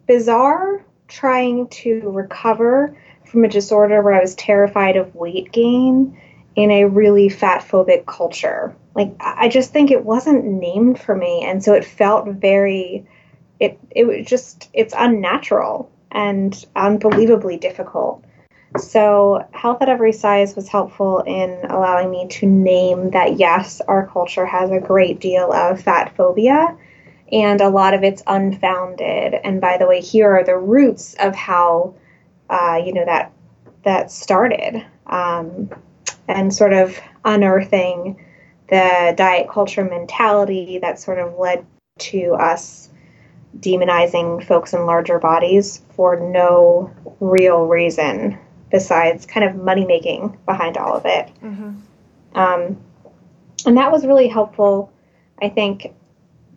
bizarre 0.07 0.83
trying 1.09 1.67
to 1.67 1.99
recover 2.09 2.97
from 3.25 3.43
a 3.43 3.49
disorder 3.49 4.01
where 4.01 4.13
i 4.13 4.21
was 4.21 4.35
terrified 4.35 4.95
of 4.95 5.13
weight 5.13 5.51
gain 5.51 6.17
in 6.55 6.71
a 6.71 6.85
really 6.85 7.29
fat 7.29 7.61
phobic 7.61 8.05
culture. 8.05 8.75
Like 8.95 9.15
I 9.19 9.49
just 9.49 9.71
think 9.71 9.89
it 9.91 10.05
wasn't 10.05 10.45
named 10.45 10.99
for 10.99 11.15
me, 11.15 11.43
and 11.43 11.63
so 11.63 11.73
it 11.73 11.85
felt 11.85 12.27
very. 12.27 13.07
It 13.59 13.79
it 13.91 14.05
was 14.05 14.25
just 14.25 14.69
it's 14.73 14.93
unnatural 14.95 15.91
and 16.11 16.65
unbelievably 16.75 17.57
difficult. 17.57 18.23
So, 18.77 19.47
Health 19.51 19.81
at 19.81 19.89
Every 19.89 20.13
Size 20.13 20.55
was 20.55 20.67
helpful 20.67 21.19
in 21.19 21.59
allowing 21.69 22.09
me 22.09 22.27
to 22.27 22.47
name 22.47 23.11
that 23.11 23.37
yes, 23.37 23.81
our 23.81 24.07
culture 24.07 24.47
has 24.47 24.71
a 24.71 24.79
great 24.79 25.19
deal 25.19 25.53
of 25.53 25.81
fat 25.81 26.15
phobia 26.15 26.75
and 27.31 27.61
a 27.61 27.69
lot 27.69 27.93
of 27.93 28.03
it's 28.03 28.23
unfounded. 28.25 29.35
And 29.35 29.61
by 29.61 29.77
the 29.77 29.87
way, 29.87 30.01
here 30.01 30.35
are 30.35 30.43
the 30.43 30.57
roots 30.57 31.15
of 31.19 31.35
how, 31.35 31.93
uh, 32.49 32.81
you 32.83 32.93
know, 32.93 33.05
that 33.05 33.31
that 33.83 34.11
started, 34.11 34.83
um, 35.05 35.69
and 36.27 36.53
sort 36.53 36.73
of 36.73 36.99
unearthing 37.25 38.25
the 38.69 39.13
diet 39.15 39.49
culture 39.49 39.83
mentality 39.83 40.79
that 40.79 40.99
sort 40.99 41.19
of 41.19 41.37
led 41.37 41.65
to 41.99 42.33
us 42.39 42.89
demonizing 43.59 44.43
folks 44.43 44.73
in 44.73 44.85
larger 44.87 45.19
bodies 45.19 45.81
for 45.95 46.19
no 46.19 46.91
real 47.19 47.67
reason 47.67 48.39
besides 48.73 49.27
kind 49.27 49.45
of 49.45 49.55
money 49.55 49.85
making 49.85 50.35
behind 50.47 50.77
all 50.77 50.97
of 50.97 51.05
it. 51.05 51.29
Mm-hmm. 51.43 51.73
Um, 52.37 52.77
and 53.67 53.77
that 53.77 53.91
was 53.91 54.03
really 54.03 54.27
helpful, 54.27 54.91
I 55.39 55.49
think, 55.49 55.93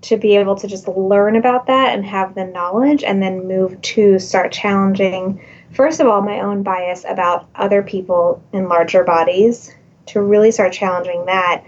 to 0.01 0.17
be 0.17 0.37
able 0.37 0.57
to 0.57 0.67
just 0.67 0.89
learn 0.89 1.37
about 1.37 1.67
that 1.67 1.95
and 1.95 2.07
have 2.07 2.35
the 2.35 2.47
knowledge 2.47 3.05
and 3.05 3.23
then 3.23 3.47
move 3.47 3.79
to 3.83 4.19
start 4.19 4.51
challenging, 4.51 5.45
first 5.73 6.01
of 6.01 6.07
all, 6.07 6.23
my 6.23 6.41
own 6.41 6.63
bias 6.63 7.05
about 7.07 7.51
other 7.55 7.83
people 7.83 8.43
in 8.55 8.67
larger 8.71 9.05
bodies, 9.05 9.75
to 10.07 10.23
really 10.23 10.51
start 10.51 10.73
challenging 10.73 11.27
that. 11.27 11.65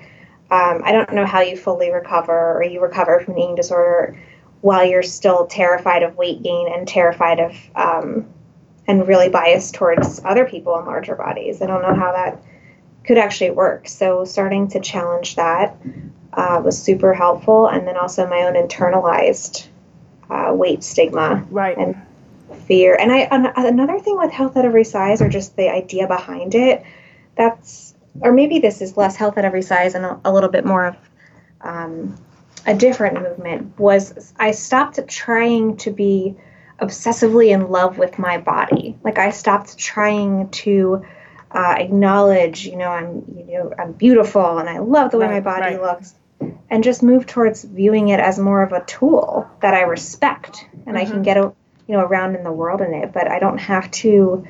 Um, 0.51 0.81
I 0.83 0.93
don't 0.93 1.13
know 1.13 1.27
how 1.27 1.41
you 1.41 1.59
fully 1.59 1.93
recover 1.93 2.57
or 2.57 2.63
you 2.63 2.81
recover 2.81 3.21
from 3.21 3.35
an 3.35 3.41
eating 3.41 3.55
disorder 3.55 4.19
while 4.63 4.85
you're 4.85 5.03
still 5.03 5.47
terrified 5.47 6.03
of 6.03 6.17
weight 6.17 6.43
gain 6.43 6.73
and 6.73 6.89
terrified 6.89 7.39
of 7.39 7.55
um, 7.75 8.27
and 8.89 9.07
really 9.07 9.29
biased 9.29 9.75
towards 9.75 10.21
other 10.25 10.47
people 10.47 10.79
in 10.79 10.87
larger 10.87 11.15
bodies. 11.15 11.61
I 11.61 11.67
don't 11.67 11.83
know 11.83 11.95
how 11.95 12.13
that 12.13 12.43
could 13.05 13.19
actually 13.19 13.51
work. 13.51 13.87
So 13.87 14.25
starting 14.25 14.69
to 14.69 14.81
challenge 14.81 15.37
that 15.37 15.77
uh, 16.33 16.61
was 16.65 16.83
super 16.83 17.13
helpful, 17.15 17.69
and 17.69 17.87
then 17.87 17.97
also 17.97 18.27
my 18.27 18.43
own 18.43 18.55
internalized 18.55 19.69
uh, 20.31 20.53
weight 20.55 20.83
stigma 20.83 21.47
right. 21.51 21.77
and 21.77 21.97
fear. 22.67 22.97
And 22.99 23.13
I 23.13 23.29
another 23.57 24.01
thing 24.01 24.17
with 24.17 24.33
health 24.33 24.57
at 24.57 24.65
every 24.65 24.85
size, 24.85 25.21
or 25.23 25.29
just 25.29 25.55
the 25.57 25.71
idea 25.71 26.07
behind 26.09 26.55
it, 26.55 26.83
that's 27.37 27.95
or 28.21 28.33
maybe 28.33 28.59
this 28.59 28.81
is 28.81 28.97
less 28.97 29.17
health 29.17 29.39
at 29.39 29.45
every 29.45 29.63
size 29.63 29.95
and 29.95 30.05
a, 30.05 30.21
a 30.25 30.33
little 30.33 30.49
bit 30.49 30.65
more 30.65 30.87
of 30.87 30.97
um, 31.61 32.17
a 32.67 32.75
different 32.75 33.23
movement 33.23 33.79
was 33.79 34.33
I 34.39 34.51
stopped 34.53 35.07
trying 35.09 35.77
to 35.79 35.91
be 35.91 36.37
obsessively 36.81 37.53
in 37.53 37.71
love 37.71 37.99
with 37.99 38.19
my 38.19 38.39
body. 38.39 38.97
Like 39.03 39.19
I 39.19 39.31
stopped 39.31 39.77
trying 39.79 40.49
to 40.51 41.05
uh, 41.51 41.75
acknowledge, 41.79 42.67
you 42.67 42.77
know, 42.77 42.89
I'm 42.89 43.25
you 43.49 43.59
know 43.59 43.73
I'm 43.79 43.93
beautiful 43.93 44.59
and 44.59 44.69
I 44.69 44.79
love 44.79 45.11
the 45.11 45.19
way 45.19 45.27
right, 45.27 45.35
my 45.35 45.41
body 45.41 45.77
right. 45.77 45.83
looks, 45.83 46.15
and 46.71 46.85
just 46.85 47.03
move 47.03 47.27
towards 47.27 47.65
viewing 47.65 48.09
it 48.09 48.21
as 48.21 48.39
more 48.39 48.63
of 48.63 48.73
a 48.73 48.85
tool 48.85 49.49
that 49.61 49.75
I 49.75 49.83
respect 49.83 50.67
and 50.73 50.85
mm-hmm. 50.85 50.97
I 50.97 51.05
can 51.05 51.13
mm-hmm. 51.15 51.23
get 51.23 51.37
a, 51.37 51.53
you 51.87 51.97
know 51.97 52.01
around 52.01 52.37
in 52.37 52.45
the 52.45 52.53
world 52.53 52.81
in 52.81 52.93
it, 52.95 53.13
but 53.13 53.29
I 53.29 53.39
don't 53.39 53.59
have 53.59 53.91
to, 53.91 54.47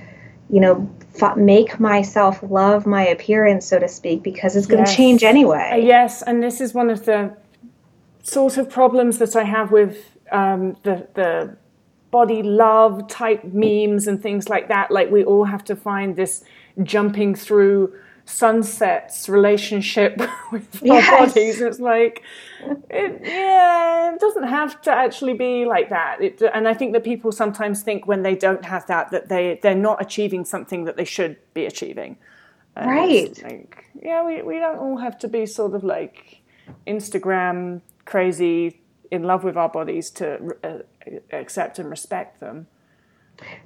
you 0.50 0.60
know, 0.60 0.90
f- 1.20 1.36
make 1.36 1.78
myself 1.80 2.42
love 2.42 2.84
my 2.84 3.06
appearance, 3.06 3.66
so 3.66 3.78
to 3.78 3.88
speak, 3.88 4.22
because 4.22 4.56
it's 4.56 4.66
going 4.66 4.84
to 4.84 4.90
yes. 4.90 4.96
change 4.96 5.22
anyway. 5.22 5.70
Uh, 5.72 5.76
yes, 5.76 6.22
and 6.22 6.42
this 6.42 6.60
is 6.60 6.74
one 6.74 6.90
of 6.90 7.04
the 7.04 7.36
sort 8.22 8.58
of 8.58 8.68
problems 8.68 9.18
that 9.18 9.34
I 9.36 9.44
have 9.44 9.70
with 9.70 10.18
um, 10.32 10.76
the 10.82 11.06
the 11.14 11.56
body 12.10 12.42
love 12.42 13.08
type 13.08 13.44
memes 13.44 14.06
and 14.06 14.22
things 14.22 14.48
like 14.48 14.68
that. 14.68 14.90
Like 14.90 15.10
we 15.10 15.24
all 15.24 15.44
have 15.44 15.64
to 15.64 15.76
find 15.76 16.16
this 16.16 16.44
jumping 16.82 17.34
through 17.34 17.94
sunsets 18.24 19.28
relationship 19.28 20.20
with 20.52 20.80
yes. 20.82 21.08
our 21.08 21.26
bodies. 21.26 21.60
It's 21.60 21.80
like, 21.80 22.22
it, 22.90 23.20
yeah, 23.24 24.14
it 24.14 24.20
doesn't 24.20 24.44
have 24.48 24.80
to 24.82 24.90
actually 24.90 25.34
be 25.34 25.64
like 25.64 25.88
that. 25.88 26.20
It, 26.20 26.42
and 26.54 26.68
I 26.68 26.74
think 26.74 26.92
that 26.92 27.04
people 27.04 27.32
sometimes 27.32 27.82
think 27.82 28.06
when 28.06 28.22
they 28.22 28.34
don't 28.34 28.64
have 28.64 28.86
that 28.86 29.10
that 29.10 29.28
they 29.28 29.58
they're 29.62 29.74
not 29.74 30.00
achieving 30.00 30.44
something 30.44 30.84
that 30.84 30.96
they 30.96 31.04
should 31.04 31.36
be 31.54 31.64
achieving. 31.64 32.16
And 32.76 32.90
right. 32.90 33.42
Like, 33.42 33.86
yeah, 34.00 34.24
we 34.24 34.42
we 34.42 34.58
don't 34.58 34.78
all 34.78 34.98
have 34.98 35.18
to 35.20 35.28
be 35.28 35.46
sort 35.46 35.74
of 35.74 35.82
like 35.82 36.42
Instagram 36.86 37.80
crazy 38.04 38.80
in 39.10 39.22
love 39.22 39.42
with 39.42 39.56
our 39.56 39.68
bodies 39.68 40.10
to 40.10 40.56
uh, 40.62 40.78
accept 41.32 41.78
and 41.78 41.90
respect 41.90 42.40
them. 42.40 42.66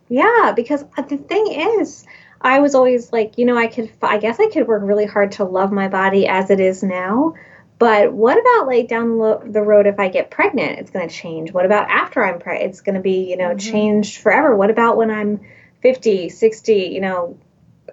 Yeah, 0.08 0.52
because 0.54 0.84
the 1.08 1.16
thing 1.16 1.46
is, 1.80 2.04
I 2.40 2.60
was 2.60 2.74
always 2.74 3.12
like, 3.12 3.38
you 3.38 3.46
know, 3.46 3.56
I 3.56 3.68
could, 3.68 3.90
I 4.02 4.18
guess 4.18 4.38
I 4.40 4.48
could 4.48 4.66
work 4.66 4.82
really 4.84 5.06
hard 5.06 5.32
to 5.32 5.44
love 5.44 5.72
my 5.72 5.88
body 5.88 6.26
as 6.26 6.50
it 6.50 6.60
is 6.60 6.82
now. 6.82 7.34
But 7.78 8.12
what 8.12 8.38
about 8.38 8.66
like 8.66 8.88
down 8.88 9.18
the 9.18 9.62
road 9.62 9.86
if 9.86 9.98
I 9.98 10.08
get 10.08 10.30
pregnant? 10.30 10.78
It's 10.78 10.90
going 10.90 11.08
to 11.08 11.14
change. 11.14 11.52
What 11.52 11.66
about 11.66 11.88
after 11.88 12.24
I'm 12.24 12.38
pregnant? 12.38 12.70
It's 12.70 12.80
going 12.80 12.94
to 12.94 13.00
be, 13.00 13.28
you 13.28 13.36
know, 13.36 13.50
mm-hmm. 13.50 13.58
changed 13.58 14.18
forever. 14.20 14.54
What 14.54 14.70
about 14.70 14.96
when 14.96 15.10
I'm 15.10 15.40
50, 15.80 16.28
60? 16.28 16.74
You 16.74 17.00
know, 17.00 17.38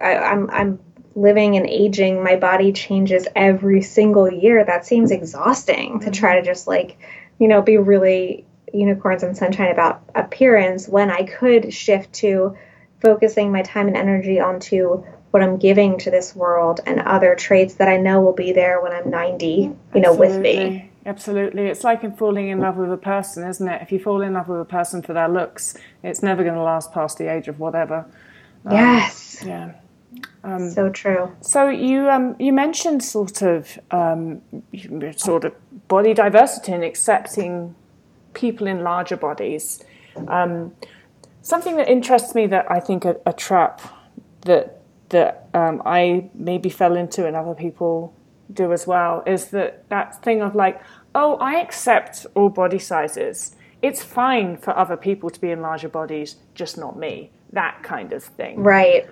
I, 0.00 0.16
I'm, 0.16 0.50
I'm 0.50 0.78
living 1.16 1.56
and 1.56 1.66
aging. 1.66 2.22
My 2.22 2.36
body 2.36 2.72
changes 2.72 3.26
every 3.34 3.82
single 3.82 4.30
year. 4.32 4.64
That 4.64 4.86
seems 4.86 5.10
exhausting 5.10 5.94
mm-hmm. 5.94 6.04
to 6.04 6.10
try 6.12 6.36
to 6.36 6.42
just 6.42 6.68
like, 6.68 6.98
you 7.38 7.48
know, 7.48 7.62
be 7.62 7.78
really 7.78 8.46
unicorns 8.72 9.22
and 9.22 9.36
sunshine 9.36 9.70
about 9.70 10.02
appearance 10.14 10.88
when 10.88 11.10
I 11.10 11.24
could 11.24 11.72
shift 11.72 12.12
to 12.14 12.56
focusing 13.00 13.50
my 13.50 13.62
time 13.62 13.88
and 13.88 13.96
energy 13.96 14.40
onto 14.40 15.04
what 15.30 15.42
I'm 15.42 15.58
giving 15.58 15.98
to 15.98 16.10
this 16.10 16.34
world 16.34 16.80
and 16.86 17.00
other 17.00 17.34
traits 17.34 17.74
that 17.74 17.88
I 17.88 17.96
know 17.96 18.20
will 18.20 18.32
be 18.32 18.52
there 18.52 18.80
when 18.82 18.92
I'm 18.92 19.10
90, 19.10 19.46
you 19.94 20.00
know, 20.00 20.14
with 20.14 20.40
me. 20.40 20.90
Absolutely. 21.06 21.66
It's 21.66 21.84
like 21.84 22.04
in 22.04 22.12
falling 22.12 22.48
in 22.48 22.60
love 22.60 22.76
with 22.76 22.92
a 22.92 22.96
person, 22.96 23.48
isn't 23.48 23.66
it? 23.66 23.80
If 23.80 23.90
you 23.92 23.98
fall 23.98 24.20
in 24.20 24.34
love 24.34 24.48
with 24.48 24.60
a 24.60 24.64
person 24.66 25.02
for 25.02 25.12
their 25.12 25.28
looks, 25.28 25.76
it's 26.02 26.22
never 26.22 26.42
going 26.42 26.56
to 26.56 26.62
last 26.62 26.92
past 26.92 27.16
the 27.16 27.32
age 27.32 27.48
of 27.48 27.58
whatever. 27.58 28.06
Um, 28.66 28.72
yes. 28.72 29.42
Yeah. 29.44 29.72
Um, 30.42 30.70
so 30.70 30.90
true. 30.90 31.34
So 31.40 31.68
you 31.68 32.08
um, 32.10 32.34
you 32.38 32.52
mentioned 32.52 33.02
sort 33.02 33.42
of 33.42 33.78
um, 33.90 34.42
sort 35.16 35.44
of 35.44 35.54
body 35.88 36.14
diversity 36.14 36.72
and 36.72 36.82
accepting 36.82 37.74
people 38.40 38.66
in 38.66 38.82
larger 38.82 39.16
bodies. 39.16 39.84
Um, 40.28 40.72
something 41.42 41.76
that 41.76 41.88
interests 41.88 42.34
me 42.34 42.46
that 42.46 42.70
I 42.70 42.80
think 42.80 43.04
a, 43.04 43.16
a 43.26 43.32
trap 43.32 43.80
that 44.42 44.80
that 45.10 45.48
um, 45.54 45.82
I 45.84 46.30
maybe 46.34 46.68
fell 46.68 46.96
into 46.96 47.26
and 47.26 47.34
other 47.34 47.54
people 47.54 48.14
do 48.52 48.72
as 48.72 48.86
well 48.86 49.22
is 49.26 49.46
that 49.46 49.88
that 49.88 50.22
thing 50.22 50.40
of 50.40 50.54
like, 50.54 50.80
oh, 51.14 51.36
I 51.36 51.60
accept 51.60 52.26
all 52.34 52.48
body 52.48 52.78
sizes. 52.78 53.56
It's 53.82 54.02
fine 54.02 54.56
for 54.56 54.76
other 54.76 54.96
people 54.96 55.30
to 55.30 55.40
be 55.40 55.50
in 55.50 55.60
larger 55.60 55.88
bodies, 55.88 56.36
just 56.54 56.78
not 56.78 56.96
me. 56.96 57.30
That 57.52 57.82
kind 57.82 58.12
of 58.12 58.22
thing. 58.22 58.62
Right. 58.62 59.08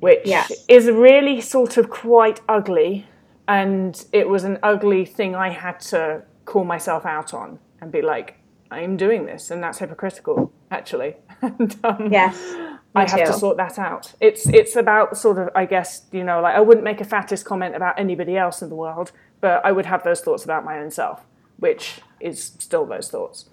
Which 0.00 0.20
yes. 0.24 0.52
is 0.68 0.86
really 0.86 1.40
sort 1.40 1.76
of 1.76 1.90
quite 1.90 2.40
ugly. 2.48 3.06
And 3.48 4.04
it 4.12 4.28
was 4.28 4.44
an 4.44 4.58
ugly 4.62 5.04
thing 5.04 5.34
I 5.34 5.48
had 5.48 5.80
to 5.92 6.22
call 6.44 6.64
myself 6.64 7.04
out 7.04 7.34
on 7.34 7.58
and 7.82 7.92
be 7.92 8.00
like, 8.00 8.38
I'm 8.70 8.96
doing 8.96 9.26
this, 9.26 9.50
and 9.50 9.62
that's 9.62 9.78
hypocritical, 9.78 10.50
actually. 10.70 11.16
and, 11.42 11.76
um, 11.84 12.10
yes. 12.10 12.54
I 12.94 13.08
have 13.08 13.26
to 13.26 13.32
sort 13.32 13.56
that 13.56 13.78
out. 13.78 14.12
It's 14.20 14.46
it's 14.48 14.76
about 14.76 15.16
sort 15.16 15.38
of 15.38 15.48
I 15.54 15.64
guess 15.64 16.02
you 16.12 16.24
know 16.24 16.42
like 16.42 16.54
I 16.54 16.60
wouldn't 16.60 16.84
make 16.84 17.00
a 17.00 17.06
fattest 17.06 17.46
comment 17.46 17.74
about 17.74 17.98
anybody 17.98 18.36
else 18.36 18.60
in 18.60 18.68
the 18.68 18.74
world, 18.74 19.12
but 19.40 19.64
I 19.64 19.72
would 19.72 19.86
have 19.86 20.04
those 20.04 20.20
thoughts 20.20 20.44
about 20.44 20.62
my 20.62 20.78
own 20.78 20.90
self, 20.90 21.22
which 21.56 22.02
is 22.20 22.42
still 22.58 22.84
those 22.84 23.08
thoughts. 23.08 23.48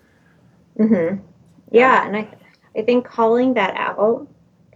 Mhm. 0.77 1.21
Yeah, 1.71 2.05
and 2.05 2.17
I 2.17 2.27
I 2.75 2.81
think 2.81 3.05
calling 3.05 3.53
that 3.53 3.75
out 3.77 4.27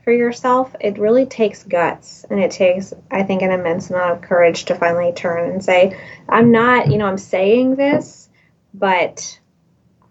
for 0.02 0.13
yourself, 0.13 0.74
it 0.80 0.98
really 0.98 1.26
takes 1.26 1.63
guts 1.63 2.26
and 2.30 2.39
it 2.39 2.52
takes 2.52 2.94
I 3.12 3.24
think 3.24 3.42
an 3.42 3.52
immense 3.52 3.89
amount 3.89 4.13
of 4.13 4.22
courage 4.22 4.63
to 4.66 4.76
finally 4.76 5.12
turn 5.12 5.50
and 5.52 5.62
say, 5.63 6.00
I'm 6.30 6.52
not, 6.52 6.89
you 6.89 6.98
know, 6.98 7.06
I'm 7.06 7.18
saying 7.18 7.76
this, 7.76 8.30
but 8.74 9.39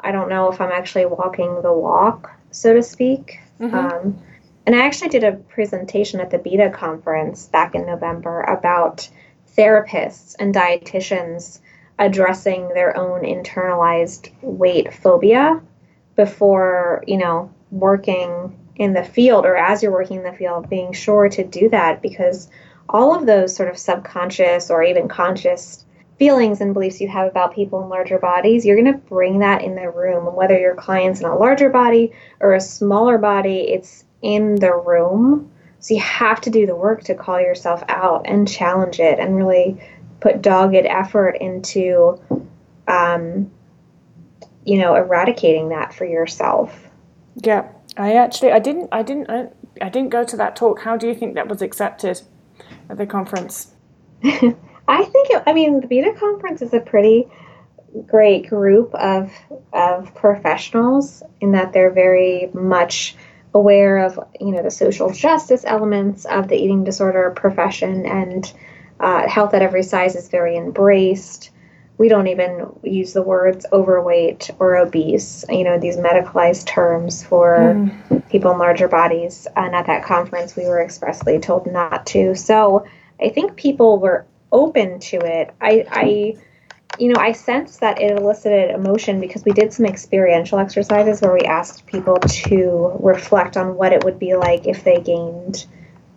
I 0.02 0.12
don't 0.12 0.28
know 0.28 0.50
if 0.50 0.60
I'm 0.60 0.72
actually 0.72 1.06
walking 1.06 1.62
the 1.62 1.72
walk, 1.72 2.30
so 2.50 2.74
to 2.74 2.82
speak. 2.82 3.40
Mm-hmm. 3.60 3.74
Um, 3.74 4.18
and 4.66 4.76
I 4.76 4.84
actually 4.84 5.08
did 5.08 5.24
a 5.24 5.32
presentation 5.32 6.20
at 6.20 6.30
the 6.30 6.38
BEDA 6.38 6.72
conference 6.72 7.46
back 7.46 7.74
in 7.74 7.86
November 7.86 8.42
about 8.42 9.08
therapists 9.56 10.34
and 10.38 10.54
dietitians 10.54 11.60
addressing 11.98 12.68
their 12.68 12.96
own 12.96 13.22
internalized 13.22 14.30
weight 14.40 14.92
phobia 14.92 15.60
before, 16.16 17.02
you 17.06 17.16
know, 17.16 17.52
working 17.70 18.58
in 18.76 18.92
the 18.92 19.04
field 19.04 19.44
or 19.44 19.56
as 19.56 19.82
you're 19.82 19.92
working 19.92 20.18
in 20.18 20.24
the 20.24 20.32
field, 20.32 20.68
being 20.68 20.92
sure 20.92 21.28
to 21.28 21.44
do 21.44 21.68
that 21.68 22.02
because 22.02 22.48
all 22.88 23.14
of 23.14 23.26
those 23.26 23.54
sort 23.54 23.68
of 23.68 23.78
subconscious 23.78 24.70
or 24.70 24.82
even 24.82 25.08
conscious 25.08 25.84
feelings 26.22 26.61
and 26.61 26.72
beliefs 26.72 27.00
you 27.00 27.08
have 27.08 27.26
about 27.26 27.52
people 27.52 27.82
in 27.82 27.88
larger 27.88 28.16
bodies, 28.16 28.64
you're 28.64 28.80
going 28.80 28.92
to 28.92 29.06
bring 29.08 29.40
that 29.40 29.61
in 29.61 29.74
the 29.74 29.90
room. 29.90 30.28
And 30.28 30.37
whether 30.37 30.56
your 30.56 30.76
client's 30.76 31.18
in 31.18 31.26
a 31.26 31.35
larger 31.37 31.68
body 31.68 32.12
or 32.38 32.54
a 32.54 32.61
smaller 32.61 33.18
body, 33.18 33.62
it's 33.62 34.04
in 34.22 34.54
the 34.54 34.72
room. 34.72 35.50
So 35.80 35.94
you 35.94 36.00
have 36.00 36.40
to 36.42 36.50
do 36.50 36.64
the 36.64 36.76
work 36.76 37.02
to 37.06 37.16
call 37.16 37.40
yourself 37.40 37.82
out 37.88 38.22
and 38.26 38.46
challenge 38.46 39.00
it 39.00 39.18
and 39.18 39.35
really 39.35 39.82
put 40.20 40.42
dogged 40.42 40.76
effort 40.76 41.38
into, 41.40 42.20
um, 42.87 43.50
you 44.64 44.78
know, 44.78 44.94
eradicating 44.94 45.70
that 45.70 45.92
for 45.92 46.04
yourself. 46.04 46.87
Yeah, 47.42 47.68
I 47.96 48.14
actually, 48.14 48.52
I 48.52 48.61
didn't, 48.61 48.90
I 48.92 49.02
didn't, 49.02 49.28
I, 49.28 49.48
I 49.80 49.88
didn't 49.88 50.11
go 50.11 50.22
to 50.22 50.37
that 50.37 50.54
talk. 50.54 50.82
How 50.82 50.96
do 50.96 51.08
you 51.08 51.16
think 51.16 51.35
that 51.35 51.48
was 51.48 51.62
accepted 51.62 52.20
at 52.88 52.96
the 52.96 53.06
conference? 53.06 53.74
I 54.88 55.04
think, 55.04 55.30
it, 55.30 55.42
I 55.46 55.52
mean, 55.52 55.80
the 55.80 55.86
BEDA 55.86 56.18
conference 56.18 56.62
is 56.62 56.74
a 56.74 56.80
pretty 56.80 57.28
great 58.06 58.48
group 58.48 58.94
of 58.94 59.32
of 59.72 60.14
professionals 60.14 61.22
in 61.40 61.52
that 61.52 61.72
they're 61.72 61.90
very 61.90 62.50
much 62.54 63.14
aware 63.54 63.98
of 63.98 64.18
you 64.40 64.50
know 64.52 64.62
the 64.62 64.70
social 64.70 65.12
justice 65.12 65.64
elements 65.66 66.24
of 66.24 66.48
the 66.48 66.56
eating 66.56 66.84
disorder 66.84 67.30
profession 67.36 68.06
and 68.06 68.52
uh, 69.00 69.28
health 69.28 69.52
at 69.52 69.62
every 69.62 69.82
size 69.82 70.14
is 70.14 70.28
very 70.28 70.56
embraced. 70.56 71.50
We 71.98 72.08
don't 72.08 72.28
even 72.28 72.72
use 72.82 73.12
the 73.12 73.22
words 73.22 73.66
overweight 73.72 74.50
or 74.58 74.76
obese 74.76 75.44
you 75.48 75.64
know 75.64 75.78
these 75.78 75.96
medicalized 75.96 76.66
terms 76.66 77.22
for 77.22 77.56
mm. 77.56 78.28
people 78.30 78.52
in 78.52 78.58
larger 78.58 78.88
bodies. 78.88 79.46
And 79.54 79.74
at 79.74 79.86
that 79.86 80.04
conference 80.04 80.56
we 80.56 80.64
were 80.64 80.82
expressly 80.82 81.38
told 81.38 81.70
not 81.70 82.06
to. 82.06 82.34
So 82.34 82.86
i 83.20 83.28
think 83.28 83.56
people 83.56 83.98
were 83.98 84.26
open 84.52 85.00
to 85.00 85.16
it. 85.16 85.54
I, 85.60 85.86
I 85.90 86.36
you 86.98 87.08
know, 87.08 87.20
I 87.20 87.32
sense 87.32 87.78
that 87.78 88.00
it 88.00 88.18
elicited 88.18 88.70
emotion 88.70 89.20
because 89.20 89.44
we 89.44 89.52
did 89.52 89.72
some 89.72 89.86
experiential 89.86 90.58
exercises 90.58 91.20
where 91.20 91.32
we 91.32 91.40
asked 91.40 91.86
people 91.86 92.18
to 92.18 92.96
reflect 93.00 93.56
on 93.56 93.76
what 93.76 93.92
it 93.92 94.04
would 94.04 94.18
be 94.18 94.36
like 94.36 94.66
if 94.66 94.84
they 94.84 95.00
gained, 95.00 95.66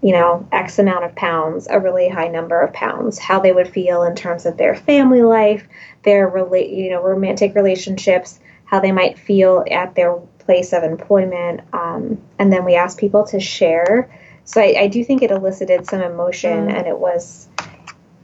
you 0.02 0.12
know, 0.12 0.48
X 0.52 0.78
amount 0.78 1.06
of 1.06 1.16
pounds, 1.16 1.68
a 1.70 1.80
really 1.80 2.10
high 2.10 2.28
number 2.28 2.60
of 2.60 2.74
pounds, 2.74 3.18
how 3.18 3.40
they 3.40 3.54
would 3.54 3.70
feel 3.70 4.04
in 4.04 4.16
terms 4.16 4.46
of 4.46 4.58
their 4.58 4.76
family 4.76 5.22
life, 5.22 5.66
their 6.04 6.28
relate, 6.28 6.70
you 6.70 6.90
know, 6.90 7.02
romantic 7.02 7.56
relationships, 7.56 8.40
how 8.66 8.80
they 8.80 8.92
might 8.92 9.18
feel 9.18 9.64
at 9.72 9.96
their 9.96 10.16
place 10.40 10.74
of 10.74 10.84
employment, 10.84 11.62
um, 11.74 12.22
and 12.38 12.52
then 12.52 12.66
we 12.66 12.76
asked 12.76 13.00
people 13.00 13.26
to 13.26 13.40
share. 13.40 14.10
So 14.44 14.62
I, 14.62 14.76
I 14.82 14.88
do 14.88 15.04
think 15.04 15.24
it 15.24 15.32
elicited 15.32 15.88
some 15.88 16.02
emotion, 16.02 16.68
mm. 16.68 16.74
and 16.74 16.86
it 16.86 16.98
was 16.98 17.48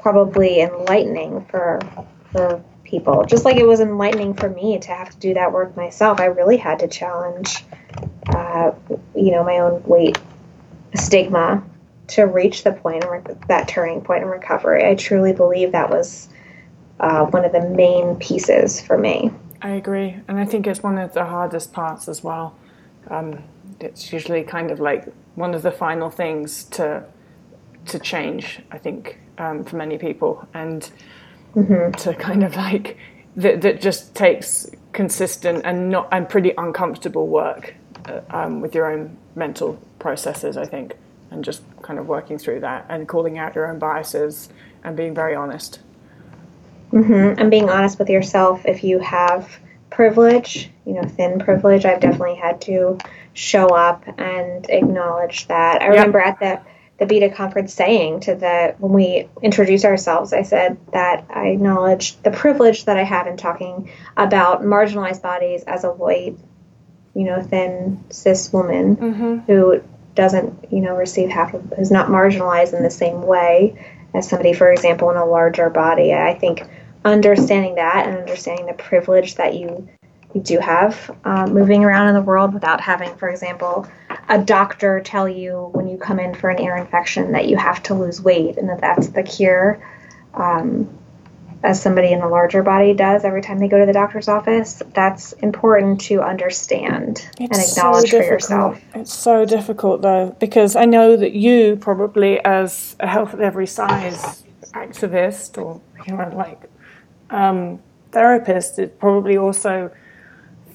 probably 0.01 0.61
enlightening 0.61 1.45
for 1.45 1.79
for 2.31 2.63
people. 2.83 3.25
Just 3.25 3.45
like 3.45 3.57
it 3.57 3.67
was 3.67 3.79
enlightening 3.79 4.33
for 4.33 4.49
me 4.49 4.79
to 4.79 4.91
have 4.91 5.09
to 5.09 5.17
do 5.17 5.33
that 5.33 5.51
work 5.51 5.75
myself. 5.77 6.19
I 6.19 6.25
really 6.25 6.57
had 6.57 6.79
to 6.79 6.87
challenge, 6.87 7.63
uh, 8.27 8.71
you 9.15 9.31
know, 9.31 9.43
my 9.43 9.59
own 9.59 9.81
weight 9.85 10.19
stigma 10.95 11.63
to 12.07 12.23
reach 12.23 12.63
the 12.63 12.73
point 12.73 13.05
that 13.47 13.67
turning 13.67 14.01
point 14.01 14.23
in 14.23 14.29
recovery. 14.29 14.85
I 14.85 14.95
truly 14.95 15.33
believe 15.33 15.71
that 15.71 15.89
was 15.89 16.27
uh, 16.99 17.25
one 17.25 17.45
of 17.45 17.53
the 17.53 17.67
main 17.69 18.17
pieces 18.17 18.81
for 18.81 18.97
me. 18.97 19.31
I 19.61 19.69
agree, 19.69 20.17
and 20.27 20.39
I 20.39 20.45
think 20.45 20.67
it's 20.67 20.83
one 20.83 20.97
of 20.97 21.13
the 21.13 21.25
hardest 21.25 21.71
parts 21.71 22.07
as 22.07 22.23
well. 22.23 22.57
Um, 23.09 23.43
it's 23.79 24.11
usually 24.11 24.43
kind 24.43 24.71
of 24.71 24.79
like 24.79 25.07
one 25.35 25.53
of 25.53 25.61
the 25.61 25.71
final 25.71 26.09
things 26.09 26.63
to 26.65 27.05
to 27.87 27.99
change. 27.99 28.61
I 28.71 28.77
think 28.77 29.19
um, 29.37 29.63
for 29.63 29.75
many 29.75 29.97
people, 29.97 30.47
and 30.53 30.89
mm-hmm. 31.55 31.91
to 31.91 32.13
kind 32.13 32.43
of 32.43 32.55
like 32.55 32.97
that, 33.35 33.61
that 33.61 33.81
just 33.81 34.15
takes 34.15 34.69
consistent 34.93 35.65
and 35.65 35.89
not 35.89 36.09
and 36.11 36.27
pretty 36.27 36.53
uncomfortable 36.57 37.27
work 37.27 37.75
uh, 38.05 38.21
um, 38.29 38.61
with 38.61 38.75
your 38.75 38.91
own 38.91 39.17
mental 39.35 39.79
processes. 39.99 40.57
I 40.57 40.65
think, 40.65 40.95
and 41.31 41.43
just 41.43 41.63
kind 41.81 41.99
of 41.99 42.07
working 42.07 42.37
through 42.37 42.61
that 42.61 42.85
and 42.89 43.07
calling 43.07 43.37
out 43.37 43.55
your 43.55 43.69
own 43.69 43.79
biases 43.79 44.49
and 44.83 44.95
being 44.95 45.13
very 45.13 45.35
honest. 45.35 45.79
Mm-hmm. 46.91 47.39
And 47.39 47.49
being 47.49 47.69
honest 47.69 47.99
with 47.99 48.09
yourself 48.09 48.65
if 48.65 48.83
you 48.83 48.99
have 48.99 49.49
privilege, 49.91 50.71
you 50.85 50.93
know, 50.93 51.03
thin 51.03 51.39
privilege. 51.39 51.85
I've 51.85 51.99
definitely 51.99 52.35
had 52.35 52.61
to 52.61 52.97
show 53.33 53.67
up 53.67 54.03
and 54.17 54.67
acknowledge 54.69 55.47
that. 55.47 55.81
I 55.81 55.85
yep. 55.85 55.93
remember 55.93 56.19
at 56.19 56.39
the 56.39 56.61
the 57.01 57.07
BEDA 57.07 57.33
conference 57.33 57.73
saying 57.73 58.19
to 58.19 58.35
the 58.35 58.75
when 58.77 58.93
we 58.93 59.27
introduce 59.41 59.83
ourselves 59.85 60.33
i 60.33 60.43
said 60.43 60.77
that 60.93 61.25
i 61.31 61.47
acknowledge 61.47 62.15
the 62.21 62.29
privilege 62.29 62.85
that 62.85 62.95
i 62.95 63.03
have 63.03 63.25
in 63.25 63.37
talking 63.37 63.89
about 64.15 64.61
marginalized 64.61 65.23
bodies 65.23 65.63
as 65.63 65.83
a 65.83 65.91
white 65.91 66.37
you 67.15 67.23
know 67.23 67.41
thin 67.41 68.03
cis 68.11 68.53
woman 68.53 68.95
mm-hmm. 68.95 69.37
who 69.51 69.81
doesn't 70.13 70.71
you 70.71 70.79
know 70.79 70.95
receive 70.95 71.29
half 71.29 71.55
of 71.55 71.73
who's 71.75 71.89
not 71.89 72.07
marginalized 72.07 72.75
in 72.75 72.83
the 72.83 72.91
same 72.91 73.23
way 73.23 73.75
as 74.13 74.29
somebody 74.29 74.53
for 74.53 74.71
example 74.71 75.09
in 75.09 75.17
a 75.17 75.25
larger 75.25 75.71
body 75.71 76.13
i 76.13 76.35
think 76.35 76.61
understanding 77.03 77.75
that 77.75 78.07
and 78.07 78.15
understanding 78.15 78.67
the 78.67 78.73
privilege 78.73 79.35
that 79.35 79.55
you 79.55 79.89
you 80.00 80.00
do 80.39 80.59
have 80.59 81.11
um, 81.25 81.53
moving 81.53 81.83
around 81.83 82.07
in 82.07 82.15
the 82.15 82.21
world 82.21 82.53
without 82.53 82.79
having, 82.79 83.13
for 83.15 83.29
example, 83.29 83.87
a 84.29 84.37
doctor 84.37 85.01
tell 85.01 85.27
you 85.27 85.69
when 85.73 85.87
you 85.87 85.97
come 85.97 86.19
in 86.19 86.33
for 86.33 86.49
an 86.49 86.61
ear 86.61 86.77
infection 86.77 87.33
that 87.33 87.47
you 87.47 87.57
have 87.57 87.83
to 87.83 87.93
lose 87.93 88.21
weight 88.21 88.57
and 88.57 88.69
that 88.69 88.79
that's 88.79 89.09
the 89.09 89.23
cure, 89.23 89.85
um, 90.33 90.97
as 91.63 91.81
somebody 91.81 92.11
in 92.11 92.21
a 92.21 92.27
larger 92.27 92.63
body 92.63 92.93
does 92.93 93.23
every 93.23 93.41
time 93.41 93.59
they 93.59 93.67
go 93.67 93.79
to 93.79 93.85
the 93.85 93.93
doctor's 93.93 94.27
office. 94.27 94.81
That's 94.93 95.33
important 95.33 96.01
to 96.01 96.21
understand 96.21 97.29
it's 97.39 97.57
and 97.57 97.69
acknowledge 97.69 98.09
so 98.09 98.19
for 98.19 98.23
yourself. 98.23 98.81
It's 98.95 99.13
so 99.13 99.45
difficult 99.45 100.01
though, 100.01 100.35
because 100.39 100.75
I 100.75 100.85
know 100.85 101.15
that 101.17 101.33
you 101.33 101.75
probably, 101.75 102.43
as 102.43 102.95
a 102.99 103.07
health 103.07 103.33
at 103.33 103.41
every 103.41 103.67
size 103.67 104.43
activist 104.73 105.61
or 105.61 105.81
you 106.07 106.15
know, 106.15 106.31
like 106.35 106.63
um, 107.29 107.79
therapist, 108.11 108.79
is 108.79 108.89
probably 108.99 109.37
also 109.37 109.91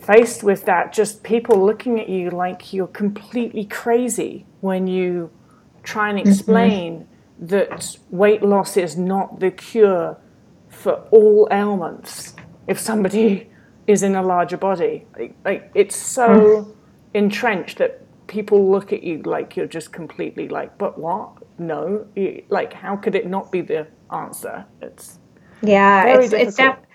faced 0.06 0.42
with 0.42 0.64
that, 0.64 0.92
just 0.92 1.22
people 1.22 1.64
looking 1.64 2.00
at 2.00 2.08
you 2.08 2.30
like 2.30 2.72
you're 2.72 2.86
completely 2.86 3.64
crazy 3.64 4.46
when 4.60 4.86
you 4.86 5.30
try 5.82 6.10
and 6.10 6.18
mm-hmm. 6.18 6.28
explain 6.28 7.00
mm-hmm. 7.00 7.46
that 7.46 7.98
weight 8.10 8.42
loss 8.42 8.76
is 8.76 8.96
not 8.96 9.40
the 9.40 9.50
cure 9.50 10.18
for 10.68 10.94
all 11.10 11.48
ailments 11.50 12.34
if 12.66 12.78
somebody 12.78 13.50
is 13.86 14.02
in 14.02 14.14
a 14.14 14.22
larger 14.22 14.56
body. 14.56 15.06
Like, 15.18 15.34
like 15.44 15.70
it's 15.74 15.96
so 15.96 16.28
mm. 16.28 16.76
entrenched 17.14 17.78
that 17.78 18.02
people 18.26 18.70
look 18.70 18.92
at 18.92 19.02
you 19.02 19.22
like 19.22 19.56
you're 19.56 19.66
just 19.66 19.92
completely 19.92 20.48
like, 20.48 20.76
but 20.78 20.98
what? 20.98 21.30
No, 21.58 22.06
like 22.48 22.72
how 22.72 22.96
could 22.96 23.14
it 23.14 23.26
not 23.26 23.50
be 23.50 23.60
the 23.60 23.86
answer? 24.12 24.66
It's 24.82 25.18
yeah, 25.62 26.06
it's 26.06 26.30
difficult. 26.30 26.48
it's 26.48 26.56
def- 26.56 26.85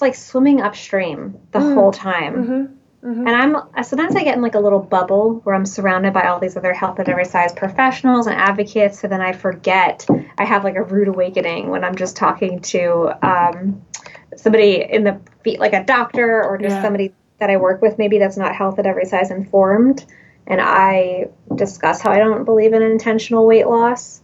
it's 0.00 0.02
like 0.02 0.14
swimming 0.14 0.62
upstream 0.62 1.38
the 1.52 1.58
mm. 1.58 1.74
whole 1.74 1.92
time. 1.92 2.34
Mm-hmm. 2.34 3.10
Mm-hmm. 3.10 3.26
And 3.26 3.30
I'm 3.30 3.84
sometimes 3.84 4.16
I 4.16 4.24
get 4.24 4.36
in 4.36 4.42
like 4.42 4.54
a 4.54 4.60
little 4.60 4.78
bubble 4.78 5.40
where 5.44 5.54
I'm 5.54 5.66
surrounded 5.66 6.14
by 6.14 6.28
all 6.28 6.38
these 6.38 6.56
other 6.56 6.72
health 6.72 7.00
at 7.00 7.08
every 7.08 7.24
size 7.24 7.52
professionals 7.52 8.26
and 8.26 8.36
advocates, 8.36 9.00
so 9.00 9.08
then 9.08 9.20
I 9.20 9.32
forget 9.32 10.06
I 10.38 10.44
have 10.44 10.64
like 10.64 10.76
a 10.76 10.82
rude 10.82 11.08
awakening 11.08 11.68
when 11.68 11.84
I'm 11.84 11.96
just 11.96 12.16
talking 12.16 12.60
to 12.60 13.10
um, 13.22 13.82
somebody 14.36 14.82
in 14.82 15.04
the 15.04 15.20
feet, 15.44 15.60
like 15.60 15.72
a 15.72 15.84
doctor 15.84 16.44
or 16.44 16.58
just 16.58 16.76
yeah. 16.76 16.82
somebody 16.82 17.14
that 17.38 17.48
I 17.48 17.56
work 17.56 17.80
with, 17.80 17.96
maybe 17.96 18.18
that's 18.18 18.36
not 18.36 18.54
health 18.54 18.78
at 18.78 18.86
every 18.86 19.06
size 19.06 19.30
informed, 19.30 20.04
and 20.46 20.60
I 20.62 21.28
discuss 21.54 22.02
how 22.02 22.10
I 22.10 22.18
don't 22.18 22.44
believe 22.44 22.74
in 22.74 22.82
intentional 22.82 23.46
weight 23.46 23.66
loss. 23.66 24.20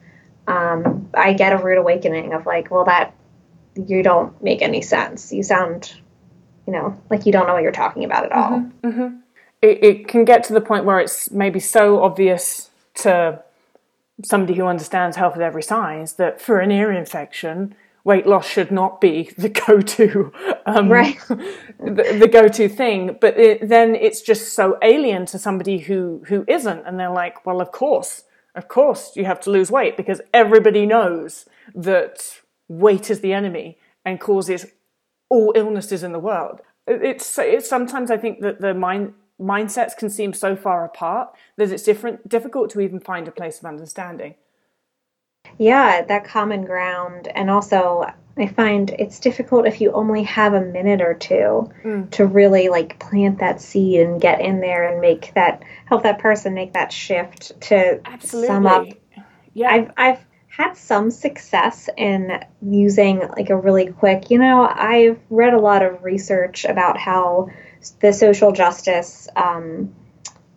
Um, 0.46 1.10
I 1.14 1.32
get 1.32 1.52
a 1.54 1.58
rude 1.58 1.78
awakening 1.78 2.34
of 2.34 2.46
like, 2.46 2.70
well, 2.70 2.84
that 2.84 3.14
you 3.76 4.02
don't 4.02 4.40
make 4.42 4.62
any 4.62 4.82
sense. 4.82 5.32
You 5.32 5.42
sound, 5.42 5.94
you 6.66 6.72
know, 6.72 7.00
like 7.10 7.26
you 7.26 7.32
don't 7.32 7.46
know 7.46 7.54
what 7.54 7.62
you're 7.62 7.72
talking 7.72 8.04
about 8.04 8.24
at 8.24 8.32
all. 8.32 8.50
Mm-hmm, 8.50 8.88
mm-hmm. 8.88 9.16
It, 9.62 9.84
it 9.84 10.08
can 10.08 10.24
get 10.24 10.44
to 10.44 10.52
the 10.52 10.60
point 10.60 10.84
where 10.84 11.00
it's 11.00 11.30
maybe 11.30 11.60
so 11.60 12.02
obvious 12.02 12.70
to 12.96 13.42
somebody 14.22 14.54
who 14.54 14.66
understands 14.66 15.16
health 15.16 15.36
at 15.36 15.42
every 15.42 15.62
size 15.62 16.14
that 16.14 16.40
for 16.40 16.60
an 16.60 16.70
ear 16.70 16.92
infection, 16.92 17.74
weight 18.04 18.26
loss 18.26 18.48
should 18.48 18.70
not 18.70 19.00
be 19.00 19.30
the 19.36 19.48
go-to, 19.66 20.32
um, 20.64 20.90
right. 20.90 21.18
the, 21.28 22.16
the, 22.20 22.28
go-to 22.28 22.68
thing. 22.68 23.16
But 23.20 23.38
it, 23.38 23.68
then 23.68 23.94
it's 23.94 24.22
just 24.22 24.54
so 24.54 24.78
alien 24.82 25.26
to 25.26 25.38
somebody 25.38 25.78
who 25.78 26.22
who 26.28 26.44
isn't, 26.48 26.86
and 26.86 26.98
they're 26.98 27.10
like, 27.10 27.44
well, 27.44 27.60
of 27.60 27.72
course, 27.72 28.24
of 28.54 28.68
course, 28.68 29.12
you 29.16 29.24
have 29.26 29.40
to 29.40 29.50
lose 29.50 29.70
weight 29.70 29.96
because 29.96 30.20
everybody 30.32 30.86
knows 30.86 31.46
that 31.74 32.40
weight 32.68 33.10
is 33.10 33.20
the 33.20 33.32
enemy 33.32 33.78
and 34.04 34.20
causes 34.20 34.66
all 35.28 35.52
illnesses 35.56 36.02
in 36.02 36.12
the 36.12 36.18
world. 36.18 36.60
It's, 36.86 37.38
it's 37.38 37.68
sometimes 37.68 38.10
I 38.10 38.16
think 38.16 38.40
that 38.40 38.60
the 38.60 38.74
mind 38.74 39.14
mindsets 39.40 39.96
can 39.96 40.08
seem 40.08 40.32
so 40.32 40.56
far 40.56 40.84
apart 40.84 41.28
that 41.56 41.70
it's 41.70 41.82
different 41.82 42.26
difficult 42.28 42.70
to 42.70 42.80
even 42.80 43.00
find 43.00 43.28
a 43.28 43.32
place 43.32 43.58
of 43.58 43.66
understanding. 43.66 44.34
Yeah, 45.58 46.02
that 46.02 46.24
common 46.24 46.64
ground. 46.64 47.28
And 47.28 47.50
also, 47.50 48.04
I 48.36 48.46
find 48.46 48.90
it's 48.90 49.20
difficult 49.20 49.66
if 49.66 49.80
you 49.80 49.92
only 49.92 50.22
have 50.24 50.54
a 50.54 50.60
minute 50.60 51.00
or 51.00 51.14
two 51.14 51.70
mm. 51.84 52.10
to 52.10 52.26
really 52.26 52.68
like 52.68 52.98
plant 52.98 53.38
that 53.38 53.60
seed 53.60 54.00
and 54.00 54.20
get 54.20 54.40
in 54.40 54.60
there 54.60 54.90
and 54.90 55.00
make 55.00 55.32
that 55.34 55.62
help 55.86 56.02
that 56.02 56.18
person 56.18 56.54
make 56.54 56.72
that 56.74 56.92
shift 56.92 57.58
to 57.62 58.00
Absolutely. 58.04 58.48
sum 58.48 58.66
up. 58.66 58.86
Yeah. 59.54 59.70
I've 59.70 59.90
I've 59.96 60.26
had 60.56 60.74
some 60.74 61.10
success 61.10 61.90
in 61.98 62.42
using 62.62 63.18
like 63.36 63.50
a 63.50 63.56
really 63.56 63.88
quick, 63.88 64.30
you 64.30 64.38
know, 64.38 64.66
I've 64.66 65.18
read 65.28 65.52
a 65.52 65.60
lot 65.60 65.82
of 65.82 66.02
research 66.02 66.64
about 66.64 66.96
how 66.96 67.50
the 68.00 68.12
social 68.12 68.52
justice 68.52 69.28
um, 69.36 69.94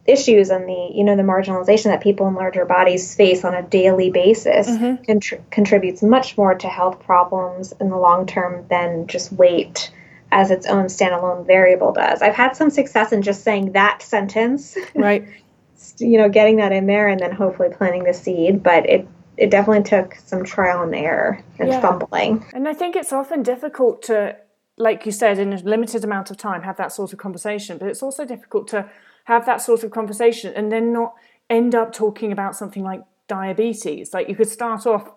issues 0.06 0.50
and 0.50 0.68
the 0.68 0.92
you 0.94 1.04
know 1.04 1.16
the 1.16 1.22
marginalization 1.22 1.86
that 1.86 2.02
people 2.02 2.28
in 2.28 2.34
larger 2.34 2.66
bodies 2.66 3.14
face 3.14 3.44
on 3.44 3.54
a 3.54 3.62
daily 3.62 4.10
basis 4.10 4.68
mm-hmm. 4.68 5.04
contr- 5.04 5.42
contributes 5.52 6.02
much 6.02 6.36
more 6.36 6.56
to 6.56 6.68
health 6.68 7.00
problems 7.02 7.74
in 7.74 7.90
the 7.90 7.98
long 7.98 8.26
term 8.26 8.66
than 8.70 9.06
just 9.06 9.32
weight 9.34 9.92
as 10.32 10.50
its 10.50 10.66
own 10.66 10.86
standalone 10.86 11.46
variable 11.46 11.92
does. 11.92 12.22
I've 12.22 12.36
had 12.36 12.56
some 12.56 12.70
success 12.70 13.12
in 13.12 13.22
just 13.22 13.44
saying 13.44 13.74
that 13.74 14.02
sentence. 14.02 14.78
Right. 14.96 15.28
you 15.98 16.18
know, 16.18 16.30
getting 16.30 16.58
that 16.58 16.72
in 16.72 16.86
there 16.88 17.08
and 17.08 17.20
then 17.20 17.32
hopefully 17.32 17.70
planting 17.70 18.04
the 18.04 18.14
seed, 18.14 18.64
but 18.64 18.90
it 18.90 19.08
it 19.40 19.50
definitely 19.50 19.84
took 19.84 20.16
some 20.16 20.44
trial 20.44 20.84
and 20.84 20.94
error 20.94 21.42
and 21.60 21.70
yeah. 21.70 21.80
fumbling. 21.80 22.46
And 22.54 22.68
I 22.68 22.74
think 22.74 22.96
it's 22.96 23.14
often 23.14 23.42
difficult 23.42 24.02
to 24.04 24.36
like 24.78 25.06
you 25.06 25.12
said 25.12 25.40
in 25.40 25.52
a 25.52 25.58
limited 25.58 26.04
amount 26.06 26.32
of 26.32 26.38
time 26.38 26.62
have 26.62 26.78
that 26.78 26.92
sort 26.92 27.12
of 27.12 27.20
conversation, 27.20 27.78
but 27.78 27.90
it's 27.90 28.02
also 28.02 28.26
difficult 28.26 28.68
to 28.70 28.90
have 29.26 29.46
that 29.46 29.62
sort 29.62 29.84
of 29.84 29.92
conversation 29.92 30.54
and 30.54 30.72
then 30.72 30.94
not 30.94 31.16
end 31.50 31.76
up 31.76 31.92
talking 31.92 32.32
about 32.32 32.56
something 32.56 32.84
like 32.84 33.02
diabetes. 33.28 34.14
Like 34.14 34.30
you 34.30 34.36
could 34.36 34.48
start 34.48 34.88
off 34.88 35.12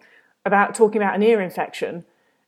about 0.44 0.74
talking 0.74 1.00
about 1.00 1.14
an 1.14 1.22
ear 1.22 1.40
infection 1.40 2.04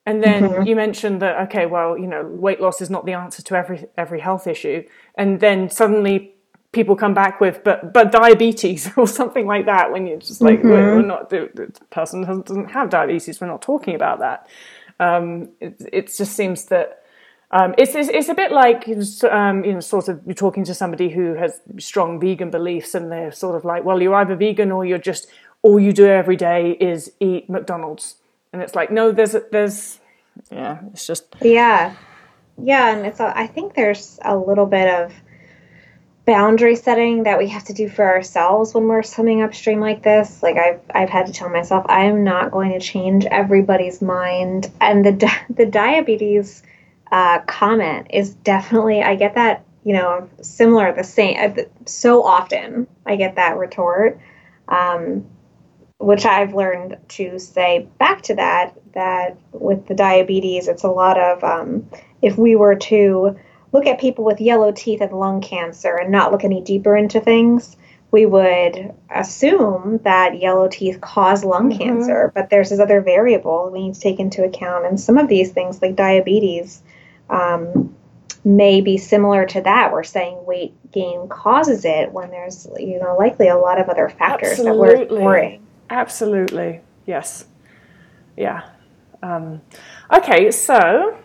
and 0.06 0.22
then 0.22 0.42
mm-hmm. 0.42 0.62
you 0.62 0.76
mentioned 0.76 1.22
that 1.22 1.48
okay 1.48 1.66
well 1.66 1.96
you 1.96 2.06
know 2.06 2.24
weight 2.24 2.60
loss 2.60 2.80
is 2.80 2.90
not 2.90 3.06
the 3.06 3.12
answer 3.12 3.42
to 3.42 3.54
every 3.54 3.86
every 3.96 4.20
health 4.20 4.46
issue 4.46 4.82
and 5.14 5.40
then 5.40 5.70
suddenly 5.70 6.33
people 6.74 6.96
come 6.96 7.14
back 7.14 7.40
with 7.40 7.62
but 7.64 7.92
but 7.92 8.12
diabetes 8.12 8.90
or 8.96 9.06
something 9.06 9.46
like 9.46 9.66
that 9.66 9.92
when 9.92 10.06
you're 10.06 10.18
just 10.18 10.40
like 10.40 10.58
mm-hmm. 10.58 10.68
we're, 10.68 10.96
we're, 10.96 11.02
not 11.02 11.30
the, 11.30 11.50
the 11.54 11.84
person 11.90 12.22
doesn't 12.22 12.70
have 12.70 12.90
diabetes 12.90 13.40
we're 13.40 13.46
not 13.46 13.62
talking 13.62 13.94
about 13.94 14.18
that. 14.18 14.48
Um, 15.00 15.50
it, 15.60 15.80
it 15.92 16.06
just 16.06 16.34
seems 16.36 16.66
that 16.66 17.04
um, 17.50 17.74
it's, 17.78 17.94
it's, 17.94 18.08
it's 18.08 18.28
a 18.28 18.34
bit 18.34 18.52
like 18.52 18.88
um, 19.24 19.64
you 19.64 19.72
know 19.72 19.80
sort 19.80 20.08
of 20.08 20.20
you're 20.26 20.34
talking 20.34 20.64
to 20.64 20.74
somebody 20.74 21.08
who 21.08 21.34
has 21.34 21.60
strong 21.78 22.18
vegan 22.18 22.50
beliefs 22.50 22.94
and 22.94 23.12
they're 23.12 23.32
sort 23.32 23.54
of 23.54 23.64
like 23.64 23.84
well 23.84 24.02
you're 24.02 24.14
either 24.14 24.34
vegan 24.34 24.72
or 24.72 24.84
you're 24.84 24.98
just 24.98 25.28
all 25.62 25.80
you 25.80 25.92
do 25.92 26.06
every 26.06 26.36
day 26.36 26.72
is 26.72 27.12
eat 27.20 27.48
McDonald's. 27.48 28.16
And 28.52 28.60
it's 28.60 28.74
like 28.74 28.90
no 28.90 29.12
there's 29.12 29.36
there's 29.50 30.00
yeah 30.50 30.80
it's 30.92 31.06
just 31.06 31.26
yeah. 31.40 31.94
Yeah 32.56 32.94
and 32.94 33.06
it's 33.06 33.20
a, 33.20 33.36
I 33.36 33.46
think 33.46 33.74
there's 33.74 34.18
a 34.24 34.36
little 34.36 34.66
bit 34.66 34.88
of 34.88 35.12
boundary 36.26 36.76
setting 36.76 37.24
that 37.24 37.38
we 37.38 37.48
have 37.48 37.64
to 37.64 37.74
do 37.74 37.88
for 37.88 38.04
ourselves 38.04 38.72
when 38.74 38.84
we're 38.84 39.02
swimming 39.02 39.42
upstream 39.42 39.80
like 39.80 40.02
this. 40.02 40.42
Like 40.42 40.56
I've 40.56 40.80
I've 40.94 41.10
had 41.10 41.26
to 41.26 41.32
tell 41.32 41.50
myself 41.50 41.84
I 41.88 42.04
am 42.04 42.24
not 42.24 42.50
going 42.50 42.72
to 42.72 42.80
change 42.80 43.26
everybody's 43.26 44.00
mind. 44.00 44.70
And 44.80 45.04
the 45.04 45.32
the 45.50 45.66
diabetes 45.66 46.62
uh, 47.14 47.38
comment 47.46 48.08
is 48.10 48.34
definitely, 48.34 49.00
I 49.00 49.14
get 49.14 49.36
that, 49.36 49.64
you 49.84 49.92
know, 49.92 50.28
similar, 50.42 50.92
the 50.92 51.04
same, 51.04 51.36
uh, 51.38 51.62
so 51.86 52.24
often 52.24 52.88
I 53.06 53.14
get 53.14 53.36
that 53.36 53.56
retort, 53.56 54.18
um, 54.66 55.24
which 55.98 56.26
I've 56.26 56.54
learned 56.54 56.96
to 57.10 57.38
say 57.38 57.86
back 57.98 58.22
to 58.22 58.34
that, 58.34 58.74
that 58.94 59.36
with 59.52 59.86
the 59.86 59.94
diabetes, 59.94 60.66
it's 60.66 60.82
a 60.82 60.90
lot 60.90 61.16
of, 61.18 61.44
um, 61.44 61.88
if 62.20 62.36
we 62.36 62.56
were 62.56 62.74
to 62.74 63.38
look 63.74 63.86
at 63.86 64.00
people 64.00 64.24
with 64.24 64.40
yellow 64.40 64.70
teeth 64.70 65.00
and 65.00 65.12
lung 65.12 65.40
cancer 65.40 65.96
and 65.96 66.10
not 66.10 66.30
look 66.30 66.44
any 66.44 66.62
deeper 66.62 66.96
into 66.96 67.20
things, 67.20 67.76
we 68.12 68.24
would 68.24 68.94
assume 69.12 69.98
that 70.04 70.38
yellow 70.40 70.68
teeth 70.68 71.00
cause 71.00 71.44
lung 71.44 71.68
mm-hmm. 71.68 71.82
cancer, 71.82 72.30
but 72.36 72.48
there's 72.48 72.70
this 72.70 72.78
other 72.78 73.00
variable 73.00 73.70
we 73.72 73.88
need 73.88 73.94
to 73.94 74.00
take 74.00 74.20
into 74.20 74.44
account. 74.44 74.86
And 74.86 74.98
some 74.98 75.18
of 75.18 75.28
these 75.28 75.50
things, 75.50 75.82
like 75.82 75.96
diabetes, 75.96 76.82
um, 77.28 77.96
may 78.44 78.80
be 78.80 78.96
similar 78.96 79.44
to 79.46 79.60
that. 79.62 79.90
We're 79.92 80.04
saying 80.04 80.46
weight 80.46 80.74
gain 80.92 81.26
causes 81.28 81.84
it 81.84 82.12
when 82.12 82.30
there's, 82.30 82.68
you 82.78 83.00
know, 83.00 83.16
likely 83.16 83.48
a 83.48 83.56
lot 83.56 83.80
of 83.80 83.88
other 83.88 84.08
factors 84.08 84.52
Absolutely. 84.52 85.06
that 85.06 85.10
we're 85.10 85.24
worrying. 85.24 85.66
Absolutely. 85.90 86.80
Yes. 87.06 87.46
Yeah. 88.36 88.68
Um, 89.20 89.62
okay, 90.12 90.52
so 90.52 91.18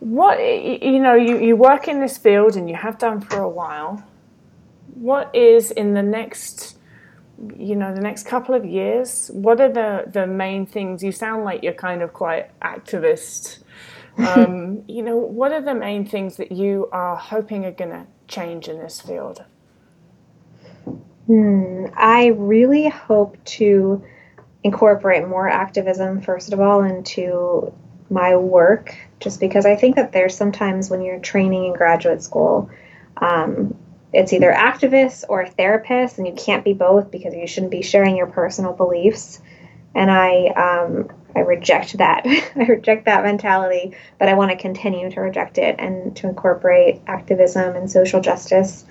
what 0.00 0.38
you 0.38 1.00
know, 1.00 1.14
you, 1.14 1.38
you 1.38 1.56
work 1.56 1.88
in 1.88 2.00
this 2.00 2.18
field 2.18 2.56
and 2.56 2.68
you 2.68 2.76
have 2.76 2.98
done 2.98 3.20
for 3.20 3.38
a 3.38 3.48
while. 3.48 4.04
What 4.94 5.34
is 5.34 5.70
in 5.70 5.94
the 5.94 6.02
next, 6.02 6.78
you 7.56 7.76
know, 7.76 7.94
the 7.94 8.00
next 8.00 8.26
couple 8.26 8.54
of 8.54 8.64
years? 8.64 9.30
What 9.32 9.60
are 9.60 9.72
the 9.72 10.04
the 10.10 10.26
main 10.26 10.66
things? 10.66 11.02
You 11.02 11.12
sound 11.12 11.44
like 11.44 11.62
you're 11.62 11.74
kind 11.74 12.02
of 12.02 12.12
quite 12.12 12.58
activist 12.60 13.62
um, 14.18 14.82
you 14.88 15.02
know, 15.02 15.16
what 15.16 15.52
are 15.52 15.60
the 15.60 15.74
main 15.74 16.06
things 16.06 16.36
that 16.36 16.50
you 16.50 16.88
are 16.90 17.16
hoping 17.16 17.64
are 17.66 17.72
going 17.72 17.90
to 17.90 18.06
change 18.28 18.68
in 18.68 18.78
this 18.78 19.00
field? 19.00 19.44
Hmm, 21.26 21.86
I 21.94 22.28
really 22.28 22.88
hope 22.88 23.42
to 23.44 24.02
incorporate 24.64 25.28
more 25.28 25.48
activism, 25.48 26.22
first 26.22 26.52
of 26.52 26.60
all, 26.60 26.82
into 26.82 27.74
my 28.10 28.36
work, 28.36 28.96
just 29.20 29.40
because 29.40 29.66
I 29.66 29.76
think 29.76 29.96
that 29.96 30.12
there's 30.12 30.36
sometimes 30.36 30.90
when 30.90 31.02
you're 31.02 31.18
training 31.18 31.66
in 31.66 31.72
graduate 31.72 32.22
school, 32.22 32.70
um, 33.18 33.76
it's 34.12 34.32
either 34.32 34.52
activist 34.52 35.24
or 35.28 35.46
therapist, 35.46 36.18
and 36.18 36.26
you 36.26 36.32
can't 36.34 36.64
be 36.64 36.72
both 36.72 37.10
because 37.10 37.34
you 37.34 37.46
shouldn't 37.46 37.72
be 37.72 37.82
sharing 37.82 38.16
your 38.16 38.28
personal 38.28 38.72
beliefs. 38.72 39.40
And 39.94 40.10
I 40.10 40.46
um, 40.48 41.08
I 41.34 41.40
reject 41.40 41.98
that. 41.98 42.26
I 42.56 42.64
reject 42.64 43.04
that 43.04 43.24
mentality, 43.24 43.94
but 44.18 44.28
I 44.28 44.34
want 44.34 44.50
to 44.52 44.56
continue 44.56 45.10
to 45.10 45.20
reject 45.20 45.58
it 45.58 45.76
and 45.78 46.16
to 46.16 46.28
incorporate 46.28 47.02
activism 47.06 47.76
and 47.76 47.90
social 47.90 48.20
justice 48.20 48.84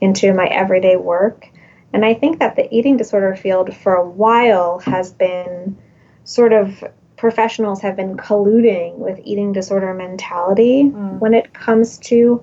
into 0.00 0.32
my 0.32 0.46
everyday 0.46 0.96
work. 0.96 1.46
And 1.92 2.04
I 2.04 2.14
think 2.14 2.38
that 2.38 2.56
the 2.56 2.72
eating 2.74 2.96
disorder 2.96 3.34
field 3.36 3.74
for 3.76 3.94
a 3.94 4.08
while 4.08 4.78
has 4.78 5.12
been 5.12 5.76
sort 6.24 6.52
of 6.52 6.82
professionals 7.20 7.82
have 7.82 7.96
been 7.96 8.16
colluding 8.16 8.96
with 8.96 9.20
eating 9.24 9.52
disorder 9.52 9.92
mentality 9.92 10.84
mm. 10.84 11.18
when 11.18 11.34
it 11.34 11.52
comes 11.52 11.98
to 11.98 12.42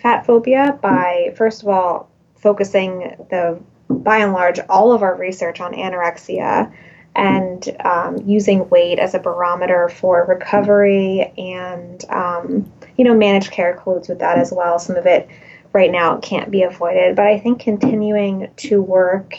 fat 0.00 0.24
phobia 0.24 0.78
by, 0.80 1.34
first 1.36 1.60
of 1.60 1.68
all, 1.68 2.08
focusing 2.36 3.00
the 3.28 3.60
by 3.90 4.16
and 4.16 4.32
large 4.32 4.58
all 4.70 4.92
of 4.92 5.02
our 5.02 5.14
research 5.14 5.60
on 5.60 5.74
anorexia 5.74 6.72
and 7.14 7.76
um, 7.84 8.16
using 8.24 8.66
weight 8.70 8.98
as 8.98 9.12
a 9.12 9.18
barometer 9.18 9.90
for 9.90 10.24
recovery 10.24 11.30
and 11.36 12.02
um, 12.08 12.72
you 12.96 13.04
know 13.04 13.14
managed 13.14 13.50
care 13.50 13.78
colludes 13.78 14.08
with 14.08 14.20
that 14.20 14.38
as 14.38 14.50
well 14.50 14.78
some 14.78 14.96
of 14.96 15.04
it 15.04 15.28
right 15.74 15.92
now 15.92 16.16
can't 16.20 16.50
be 16.50 16.62
avoided 16.62 17.14
but 17.14 17.26
i 17.26 17.38
think 17.38 17.60
continuing 17.60 18.50
to 18.56 18.80
work 18.80 19.34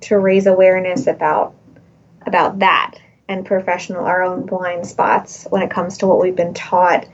to 0.00 0.18
raise 0.18 0.46
awareness 0.46 1.06
about 1.06 1.54
about 2.26 2.58
that 2.58 2.98
and 3.32 3.46
professional 3.46 4.04
our 4.04 4.22
own 4.22 4.46
blind 4.46 4.86
spots 4.86 5.46
when 5.50 5.62
it 5.62 5.70
comes 5.70 5.98
to 5.98 6.06
what 6.06 6.20
we've 6.20 6.36
been 6.36 6.54
taught 6.54 7.06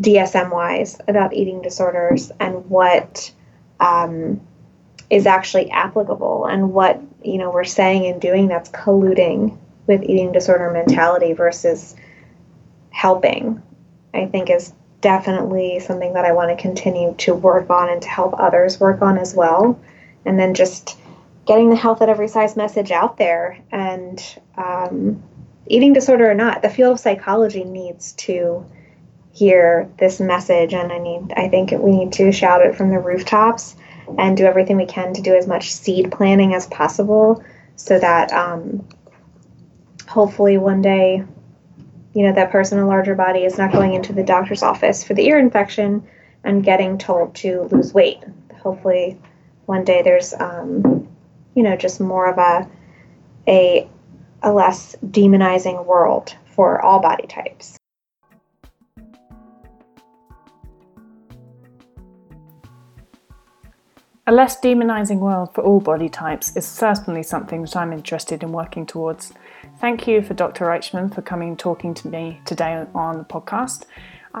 dsm 0.00 0.50
wise 0.50 0.98
about 1.06 1.34
eating 1.34 1.60
disorders 1.62 2.32
and 2.40 2.68
what 2.68 3.32
um, 3.80 4.40
is 5.10 5.26
actually 5.26 5.70
applicable 5.70 6.46
and 6.46 6.72
what 6.72 7.00
you 7.22 7.38
know 7.38 7.50
we're 7.50 7.64
saying 7.64 8.06
and 8.06 8.20
doing 8.20 8.48
that's 8.48 8.70
colluding 8.70 9.56
with 9.86 10.02
eating 10.02 10.32
disorder 10.32 10.70
mentality 10.70 11.32
versus 11.32 11.94
helping 12.90 13.62
i 14.14 14.26
think 14.26 14.50
is 14.50 14.72
definitely 15.00 15.78
something 15.78 16.14
that 16.14 16.24
i 16.24 16.32
want 16.32 16.50
to 16.50 16.60
continue 16.60 17.14
to 17.18 17.34
work 17.34 17.70
on 17.70 17.88
and 17.88 18.02
to 18.02 18.08
help 18.08 18.34
others 18.38 18.80
work 18.80 19.00
on 19.02 19.18
as 19.18 19.34
well. 19.34 19.78
And 20.24 20.38
then 20.38 20.54
just 20.54 20.98
getting 21.46 21.70
the 21.70 21.76
health 21.76 22.02
at 22.02 22.08
every 22.08 22.28
size 22.28 22.56
message 22.56 22.90
out 22.90 23.16
there 23.16 23.58
and 23.72 24.22
um, 24.56 25.22
eating 25.68 25.92
disorder 25.92 26.30
or 26.30 26.34
not 26.34 26.62
the 26.62 26.70
field 26.70 26.94
of 26.94 27.00
psychology 27.00 27.64
needs 27.64 28.12
to 28.12 28.66
hear 29.32 29.90
this 29.98 30.20
message. 30.20 30.74
And 30.74 30.92
i 30.92 30.98
need 30.98 31.32
i 31.36 31.48
think 31.48 31.70
we 31.70 31.92
need 31.92 32.12
to 32.14 32.32
shout 32.32 32.64
it 32.64 32.76
from 32.76 32.90
the 32.90 32.98
rooftops 32.98 33.76
and 34.16 34.36
do 34.36 34.46
everything 34.46 34.76
we 34.76 34.86
can 34.86 35.12
to 35.14 35.22
do 35.22 35.34
as 35.34 35.46
much 35.46 35.72
seed 35.72 36.10
planting 36.10 36.54
as 36.54 36.66
possible 36.66 37.44
so 37.76 37.98
that 37.98 38.32
um, 38.32 38.88
hopefully 40.08 40.56
one 40.56 40.80
day 40.80 41.22
you 42.14 42.22
know 42.22 42.32
that 42.32 42.50
person 42.50 42.78
in 42.78 42.84
a 42.84 42.88
larger 42.88 43.14
body 43.14 43.44
is 43.44 43.58
not 43.58 43.70
going 43.70 43.94
into 43.94 44.12
the 44.12 44.24
doctor's 44.24 44.62
office 44.62 45.04
for 45.04 45.14
the 45.14 45.26
ear 45.26 45.38
infection 45.38 46.06
and 46.44 46.64
getting 46.64 46.98
told 46.98 47.34
to 47.34 47.62
lose 47.70 47.92
weight. 47.92 48.18
Hopefully 48.60 49.20
one 49.66 49.84
day 49.84 50.02
there's 50.02 50.34
um, 50.34 51.08
you 51.54 51.62
know 51.62 51.76
just 51.76 52.00
more 52.00 52.28
of 52.28 52.38
a 52.38 52.68
a 53.46 53.88
a 54.42 54.52
less 54.52 54.94
demonizing 55.04 55.84
world 55.84 56.34
for 56.54 56.80
all 56.84 57.00
body 57.00 57.26
types. 57.26 57.76
A 64.26 64.32
less 64.32 64.60
demonizing 64.60 65.20
world 65.20 65.54
for 65.54 65.64
all 65.64 65.80
body 65.80 66.10
types 66.10 66.54
is 66.54 66.66
certainly 66.66 67.22
something 67.22 67.62
that 67.62 67.76
I'm 67.76 67.94
interested 67.94 68.42
in 68.42 68.52
working 68.52 68.84
towards. 68.84 69.32
Thank 69.80 70.06
you 70.06 70.20
for 70.20 70.34
Dr. 70.34 70.66
Reichmann 70.66 71.14
for 71.14 71.22
coming 71.22 71.48
and 71.48 71.58
talking 71.58 71.94
to 71.94 72.08
me 72.08 72.40
today 72.44 72.84
on 72.94 73.16
the 73.16 73.24
podcast. 73.24 73.86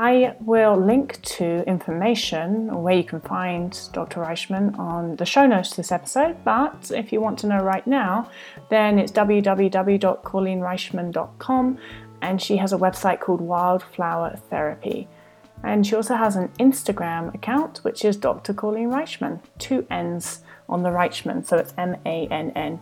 I 0.00 0.36
will 0.38 0.76
link 0.76 1.20
to 1.22 1.64
information 1.66 2.82
where 2.84 2.94
you 2.94 3.02
can 3.02 3.20
find 3.20 3.76
Dr. 3.92 4.20
Reichmann 4.20 4.78
on 4.78 5.16
the 5.16 5.26
show 5.26 5.44
notes 5.44 5.70
to 5.70 5.78
this 5.78 5.90
episode. 5.90 6.36
But 6.44 6.92
if 6.94 7.12
you 7.12 7.20
want 7.20 7.40
to 7.40 7.48
know 7.48 7.58
right 7.58 7.84
now, 7.84 8.30
then 8.70 9.00
it's 9.00 9.10
www.colleenreichmann.com 9.10 11.78
and 12.22 12.40
she 12.40 12.58
has 12.58 12.72
a 12.72 12.76
website 12.76 13.18
called 13.18 13.40
Wildflower 13.40 14.38
Therapy. 14.48 15.08
And 15.64 15.84
she 15.84 15.96
also 15.96 16.14
has 16.14 16.36
an 16.36 16.50
Instagram 16.60 17.34
account, 17.34 17.78
which 17.78 18.04
is 18.04 18.16
Dr. 18.16 18.54
Colleen 18.54 18.90
Reichmann, 18.90 19.40
two 19.58 19.84
N's 19.90 20.42
on 20.68 20.84
the 20.84 20.90
Reichmann, 20.90 21.44
so 21.44 21.56
it's 21.56 21.74
M 21.76 21.96
A 22.06 22.28
N 22.28 22.52
N. 22.54 22.78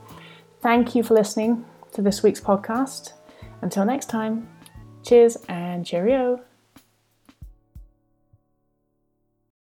Thank 0.61 0.94
you 0.94 1.02
for 1.02 1.14
listening 1.14 1.64
to 1.92 2.02
this 2.02 2.22
week's 2.22 2.42
podcast. 2.42 3.14
Until 3.62 3.87
next 3.87 4.11
time, 4.11 4.50
cheers 5.02 5.38
and 5.48 5.87
cheerio. 5.87 6.42